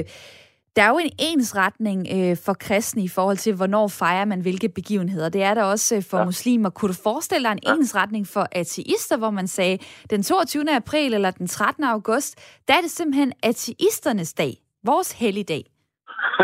[0.76, 4.70] der er jo en ensretning øh, for kristne i forhold til, hvornår fejrer man hvilke
[4.70, 5.30] begivenheder.
[5.30, 6.26] Det er der også øh, for ja.
[6.26, 6.70] muslimer.
[6.70, 7.74] Kunne du forestille dig en ja.
[7.74, 9.78] ensretning for ateister, hvor man sagde,
[10.10, 10.76] den 22.
[10.82, 11.84] april eller den 13.
[11.84, 12.32] august,
[12.68, 14.54] der er det simpelthen ateisternes dag.
[14.86, 15.64] Vores helligdag.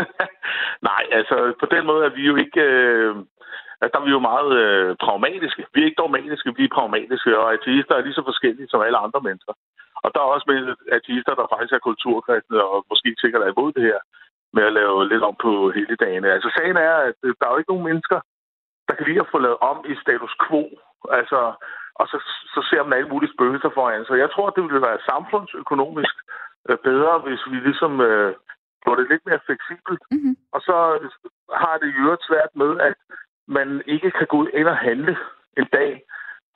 [0.90, 2.60] Nej, altså på den måde er vi jo ikke...
[2.60, 3.16] Øh,
[3.80, 5.66] altså, der er vi jo meget øh, pragmatiske.
[5.74, 8.98] Vi er ikke dogmatiske, vi er pragmatiske, og ateister er lige så forskellige som alle
[8.98, 9.52] andre mennesker.
[10.06, 10.58] Og der er også med
[10.96, 14.00] ateister, der faktisk er kulturkristne, og måske sikkert er imod det her
[14.56, 16.24] med at lave lidt om på hele dagen.
[16.24, 18.18] Altså sagen er, at der er jo ikke nogen mennesker,
[18.88, 20.62] der kan lide at få lavet om i status quo.
[21.18, 21.40] Altså,
[22.00, 22.18] og så,
[22.54, 24.04] så ser man alle mulige spøgelser foran.
[24.04, 26.14] Så jeg tror, det ville være samfundsøkonomisk
[26.68, 28.34] øh, bedre, hvis vi ligesom øh,
[28.82, 30.02] gjorde det lidt mere fleksibelt.
[30.10, 30.36] Mm-hmm.
[30.54, 30.76] Og så
[31.62, 32.96] har det jo svært med, at
[33.48, 35.16] man ikke kan gå ind og handle
[35.58, 35.90] en dag,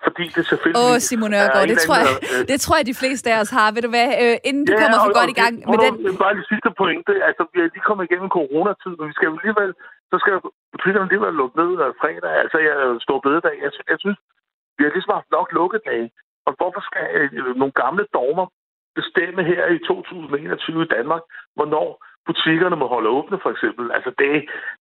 [0.06, 0.82] fordi det selvfølgelig...
[0.84, 3.52] Åh, oh, Simon Ørgaard, det, tror jeg, øh, det tror jeg, de fleste af os
[3.58, 3.68] har.
[3.74, 5.92] Ved du hvad, øh, inden du ja, kommer for og, godt i gang med den...
[6.24, 7.12] Bare det sidste pointe.
[7.28, 9.70] Altså, vi er lige kommet igennem coronatid, men vi skal jo alligevel...
[10.10, 10.34] Så skal
[10.74, 12.32] butikkerne alligevel lukke ned af fredag.
[12.42, 12.76] Altså, jeg
[13.06, 13.54] står bededag.
[13.64, 14.18] Jeg, jeg synes,
[14.76, 16.08] vi har ligesom haft nok lukkedage.
[16.46, 18.46] Og hvorfor skal øh, nogle gamle dogmer
[18.98, 21.22] bestemme her i 2021 i Danmark,
[21.56, 21.88] hvornår
[22.28, 23.84] butikkerne må holde åbne, for eksempel.
[23.96, 24.30] Altså, det,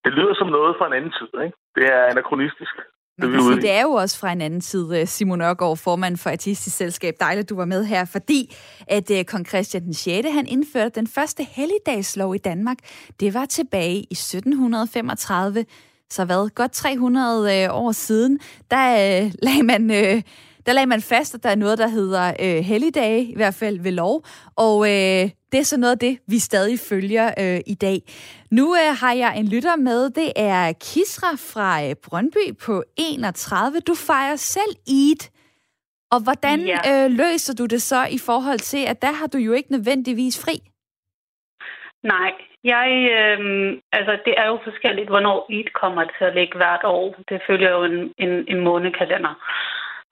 [0.04, 1.56] det lyder som noget fra en anden tid, ikke?
[1.76, 2.74] Det er anachronistisk.
[3.20, 6.16] Man kan sige, det er jo også fra en anden tid, øh, Simon Ørgaard, formand
[6.16, 7.14] for Artistisk Selskab.
[7.20, 8.56] Dejligt, du var med her, fordi
[8.86, 10.28] at uh, kong Christian den 6.
[10.32, 12.78] han indførte den første helligdagslov i Danmark.
[13.20, 15.64] Det var tilbage i 1735.
[16.10, 18.38] Så hvad, godt 300 uh, år siden,
[18.70, 19.90] der uh, lagde man...
[19.90, 20.22] Uh,
[20.66, 23.80] der lagde man fast, at der er noget, der hedder øh, helligdage, i hvert fald
[23.80, 24.24] ved lov,
[24.56, 27.98] og øh, det er så noget af det, vi stadig følger øh, i dag.
[28.50, 33.80] Nu øh, har jeg en lytter med, det er Kisra fra øh, Brøndby på 31.
[33.80, 35.22] Du fejrer selv Eid,
[36.12, 36.78] og hvordan ja.
[36.90, 40.44] øh, løser du det så i forhold til, at der har du jo ikke nødvendigvis
[40.44, 40.56] fri?
[42.02, 42.32] Nej,
[42.64, 42.88] jeg,
[43.18, 43.40] øh,
[43.92, 47.14] altså det er jo forskelligt, hvornår Eid kommer til at ligge hvert år.
[47.28, 49.34] Det følger jo en, en, en månekalender.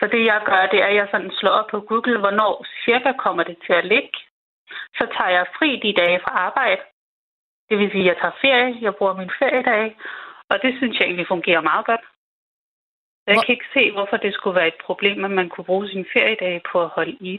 [0.01, 3.13] Så det jeg gør, det er, at jeg sådan slår op på Google, hvornår cirka
[3.25, 4.19] kommer det til at ligge.
[4.99, 6.83] Så tager jeg fri de dage fra arbejde.
[7.69, 9.97] Det vil sige, at jeg tager ferie, jeg bruger min feriedag,
[10.51, 12.05] og det synes jeg egentlig fungerer meget godt.
[13.27, 16.07] Jeg kan ikke se, hvorfor det skulle være et problem, at man kunne bruge sin
[16.13, 17.39] feriedag på at holde i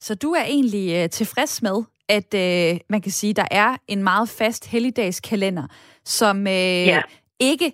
[0.00, 1.76] Så du er egentlig øh, tilfreds med,
[2.08, 5.66] at øh, man kan sige, der er en meget fast helligdagskalender,
[6.04, 7.02] som øh, ja.
[7.40, 7.72] ikke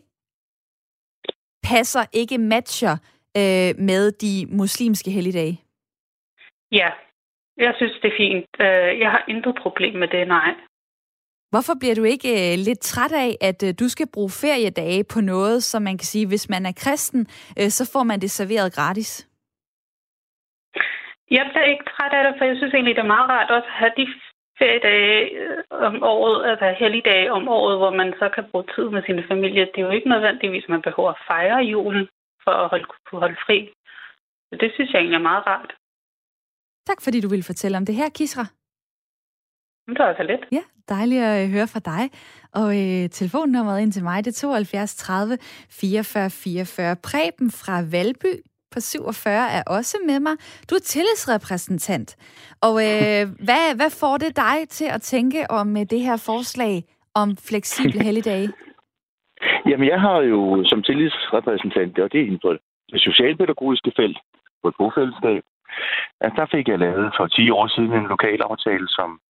[1.63, 2.97] passer, ikke matcher
[3.41, 5.61] øh, med de muslimske helligdage?
[6.73, 6.91] Ja,
[7.57, 8.51] jeg synes, det er fint.
[8.61, 10.55] Øh, jeg har intet problem med det, nej.
[11.51, 15.21] Hvorfor bliver du ikke øh, lidt træt af, at øh, du skal bruge feriedage på
[15.21, 17.21] noget, som man kan sige, hvis man er kristen,
[17.61, 19.29] øh, så får man det serveret gratis?
[21.31, 23.69] Jeg bliver ikke træt af det, for jeg synes egentlig, det er meget rart også
[23.69, 24.07] at have de
[24.59, 25.31] feriedage
[25.71, 29.69] om året, altså helligdage om året, hvor man så kan bruge tid med sin familie.
[29.73, 32.09] Det er jo ikke nødvendigvis, man behøver at fejre julen
[32.47, 33.59] for at holde, kunne holde fri.
[34.49, 35.71] Så det synes jeg egentlig er meget rart.
[36.89, 38.45] Tak fordi du ville fortælle om det her, Kisra.
[39.89, 40.45] Det var så lidt.
[40.53, 42.03] Ja, dejligt at øh, høre fra dig.
[42.61, 45.39] Og øh, telefonnummeret ind til mig, det er 72 30
[45.71, 46.97] 44 44.
[46.97, 48.33] Preben fra Valby
[48.71, 50.33] på 47 er også med mig.
[50.71, 52.17] Du er tillidsrepræsentant.
[52.61, 56.85] Og øh, hvad, hvad får det dig til at tænke om øh, det her forslag
[57.15, 58.53] om fleksible helligdage?
[59.69, 62.57] Jamen, jeg har jo som tillidsrepræsentant, og det er inden for
[62.93, 64.19] det socialpædagogiske felt
[64.63, 65.43] på et bofællesskab,
[66.21, 69.21] at der fik jeg lavet for 10 år siden en lokal aftale, som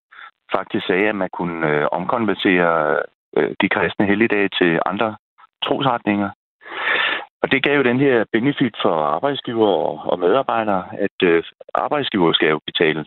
[0.53, 3.03] faktisk sagde, at man kunne øh, omkonvertere
[3.37, 5.17] øh, de kristne helligdage til andre
[5.65, 6.31] trosretninger.
[7.43, 9.69] Og det gav jo den her benefit for arbejdsgiver
[10.11, 11.43] og medarbejdere, at øh,
[11.75, 13.05] arbejdsgiver skal jo betale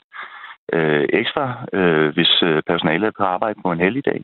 [0.73, 4.21] øh, ekstra, øh, hvis øh, personalet er på arbejde på en helligdag.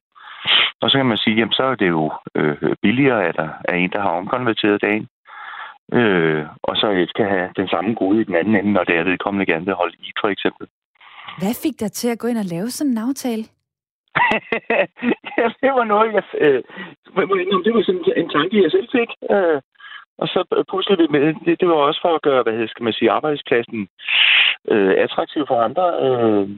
[0.82, 3.76] Og så kan man sige, jamen så er det jo øh, billigere, at der er
[3.76, 5.08] en, der har omkonverteret dagen.
[5.94, 8.96] Øh, og så et kan have den samme gode i den anden ende, når det
[8.96, 10.68] er vedkommende gerne vil holde i, for eksempel.
[11.38, 13.44] Hvad fik dig til at gå ind og lave sådan en aftale?
[15.38, 16.24] ja, det var noget, jeg...
[16.46, 16.64] Øh,
[17.66, 19.10] det var sådan en tanke, jeg selv fik.
[19.32, 19.62] Øh,
[20.18, 21.34] og så puslede vi med.
[21.46, 23.88] Det, det var også for at gøre, hvad skal man sige, arbejdspladsen
[24.72, 26.50] øh, attraktiv for andre øh,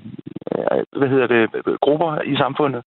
[0.99, 2.84] hvad hedder det, grupper i samfundet.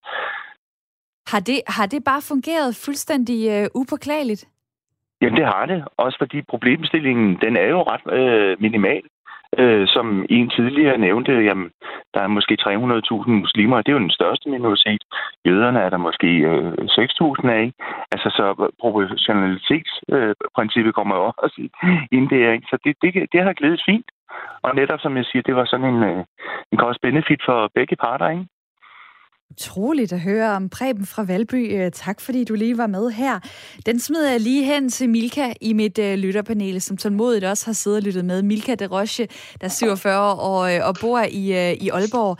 [1.32, 4.48] Har det, har det bare fungeret fuldstændig øh, upåklageligt?
[5.20, 5.84] Jamen, det har det.
[5.96, 9.02] Også fordi problemstillingen, den er jo ret øh, minimal.
[9.58, 11.70] Øh, som en tidligere nævnte, jamen,
[12.14, 15.02] der er måske 300.000 muslimer, og det er jo den største minoritet.
[15.46, 17.72] Jøderne er der måske øh, 6.000 af.
[18.12, 18.44] Altså, så
[18.80, 21.68] proportionalitetsprincippet øh, kommer jo også
[22.12, 22.52] ind der.
[22.52, 22.66] Ikke?
[22.70, 24.06] Så det, det, det har glædet fint.
[24.62, 26.24] Og netop, som jeg siger, det var sådan en, øh,
[26.72, 28.46] en cost-benefit for begge parter, ikke?
[29.50, 31.80] Utroligt at høre om Preben fra Valby.
[31.80, 33.40] Øh, tak fordi du lige var med her.
[33.86, 37.72] Den smider jeg lige hen til Milka i mit øh, lytterpanel, som tålmodigt også har
[37.72, 38.42] siddet og lyttet med.
[38.42, 39.28] Milka de Roche,
[39.60, 42.38] der er 47 år og, øh, og bor i, øh, i Aalborg.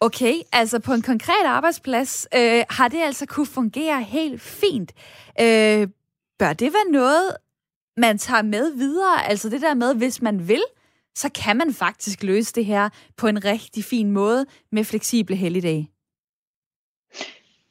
[0.00, 4.92] Okay, altså på en konkret arbejdsplads øh, har det altså kunne fungere helt fint.
[5.40, 5.88] Øh,
[6.38, 7.36] bør det være noget,
[7.96, 9.28] man tager med videre?
[9.28, 10.62] Altså det der med, hvis man vil,
[11.14, 15.90] så kan man faktisk løse det her på en rigtig fin måde med fleksible helligdage.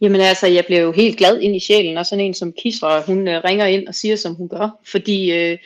[0.02, 3.02] Jamen altså, jeg bliver jo helt glad ind i sjælen, og sådan en som Kisra,
[3.02, 4.80] hun øh, ringer ind og siger, som hun gør.
[4.84, 5.58] Fordi øh,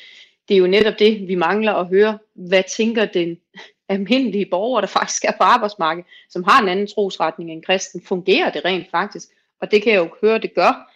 [0.48, 2.18] det er jo netop det, vi mangler at høre.
[2.36, 3.38] Hvad tænker den
[3.90, 8.52] almindelige borger, der faktisk er på arbejdsmarkedet, som har en anden trosretning end kristen, fungerer
[8.52, 9.28] det rent faktisk?
[9.62, 10.90] Og det kan jeg jo høre, det gør.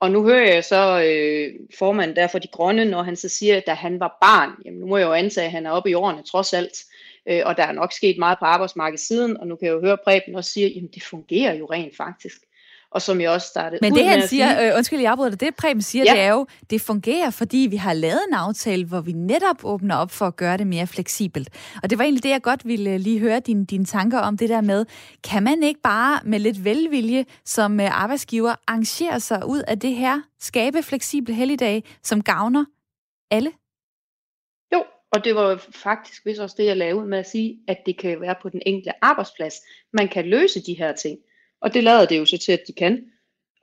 [0.00, 3.56] Og nu hører jeg så øh, formanden der for de grønne, når han så siger,
[3.56, 5.90] at da han var barn, jamen nu må jeg jo antage, at han er oppe
[5.90, 6.84] i årene trods alt,
[7.26, 9.80] øh, og der er nok sket meget på arbejdsmarkedet siden, og nu kan jeg jo
[9.80, 12.45] høre Preben også sige, jamen, det fungerer jo rent faktisk
[12.90, 15.56] og som jeg også startede Men det han siger, sige, øh, undskyld, jeg afbryder det
[15.56, 16.12] Preben siger, Ja.
[16.12, 19.96] det er jo, det fungerer, fordi vi har lavet en aftale, hvor vi netop åbner
[19.96, 21.48] op for at gøre det mere fleksibelt.
[21.82, 24.36] Og det var egentlig det, jeg godt ville øh, lige høre dine, dine tanker om
[24.36, 24.84] det der med,
[25.24, 29.94] kan man ikke bare med lidt velvilje som øh, arbejdsgiver arrangere sig ud af det
[29.94, 32.64] her, skabe fleksible helligdage, som gavner
[33.30, 33.50] alle?
[34.74, 37.98] Jo, og det var faktisk vist også det, jeg lavede med at sige, at det
[37.98, 39.54] kan være på den enkelte arbejdsplads.
[39.92, 41.18] Man kan løse de her ting.
[41.60, 43.04] Og det lader det jo så til, at de kan.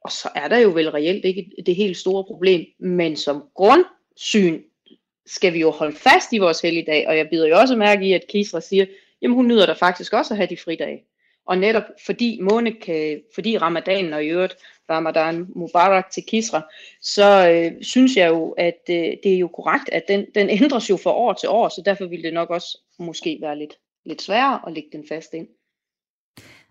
[0.04, 2.66] Og så er der jo vel reelt ikke det helt store problem.
[2.80, 4.62] Men som grundsyn
[5.26, 7.08] skal vi jo holde fast i vores helligdag.
[7.08, 8.86] Og jeg bider jo også mærke i, at Kisra siger,
[9.22, 11.04] jamen hun nyder da faktisk også at have de fridage.
[11.46, 14.56] Og netop fordi måne kan, fordi ramadanen og i øvrigt
[14.90, 16.62] Ramadan Mubarak til Kisra,
[17.02, 20.90] så øh, synes jeg jo, at øh, det er jo korrekt, at den, den ændres
[20.90, 24.22] jo fra år til år, så derfor ville det nok også måske være lidt, lidt
[24.22, 25.48] sværere at lægge den fast ind.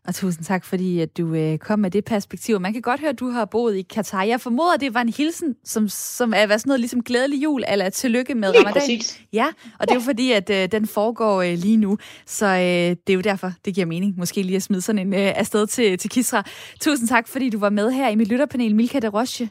[0.08, 2.60] Og tusind tak, fordi at du øh, kom med det perspektiv.
[2.60, 4.22] Man kan godt høre, at du har boet i Katar.
[4.22, 7.64] Jeg formoder, det var en hilsen, som, som er hvad sådan noget ligesom glædelig jul,
[7.68, 8.80] eller tillykke med Lige ramadan.
[8.80, 9.20] præcis.
[9.32, 9.46] Ja,
[9.78, 11.98] og det er jo fordi, at øh, den foregår øh, lige nu.
[12.26, 12.60] Så øh,
[13.06, 14.14] det er jo derfor, det giver mening.
[14.18, 16.42] Måske lige at smide sådan en øh, afsted til, til Kisra.
[16.80, 19.50] Tusind tak, fordi du var med her i mit lytterpanel, Milka de Roche.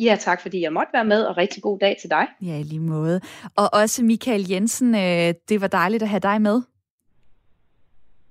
[0.00, 2.26] Ja, tak fordi jeg måtte være med, og rigtig god dag til dig.
[2.42, 3.20] Ja, i lige måde.
[3.56, 6.62] Og også Michael Jensen, øh, det var dejligt at have dig med.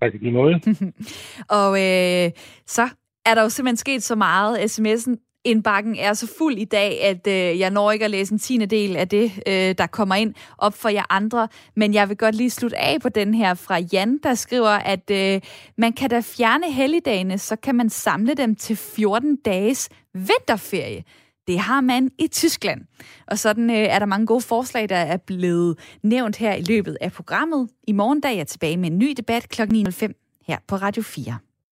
[0.06, 0.62] Rigtig lige måde.
[1.60, 2.32] Og øh,
[2.68, 2.90] så
[3.26, 4.58] er der jo simpelthen sket så meget.
[4.58, 8.40] SMS'en indbakken er så fuld i dag, at øh, jeg når ikke at læse en
[8.40, 11.48] tiende del af det, øh, der kommer ind op for jer andre.
[11.76, 15.12] Men jeg vil godt lige slutte af på den her fra Jan, der skriver, at
[15.12, 15.42] øh,
[15.78, 21.04] man kan da fjerne helligdagene, så kan man samle dem til 14 dages vinterferie.
[21.48, 22.82] Det har man i Tyskland.
[23.28, 26.98] Og sådan øh, er der mange gode forslag, der er blevet nævnt her i løbet
[27.02, 27.70] af programmet.
[27.88, 29.62] I morgen dag er jeg tilbage med en ny debat kl.
[29.62, 31.38] 9.05 her på Radio 4.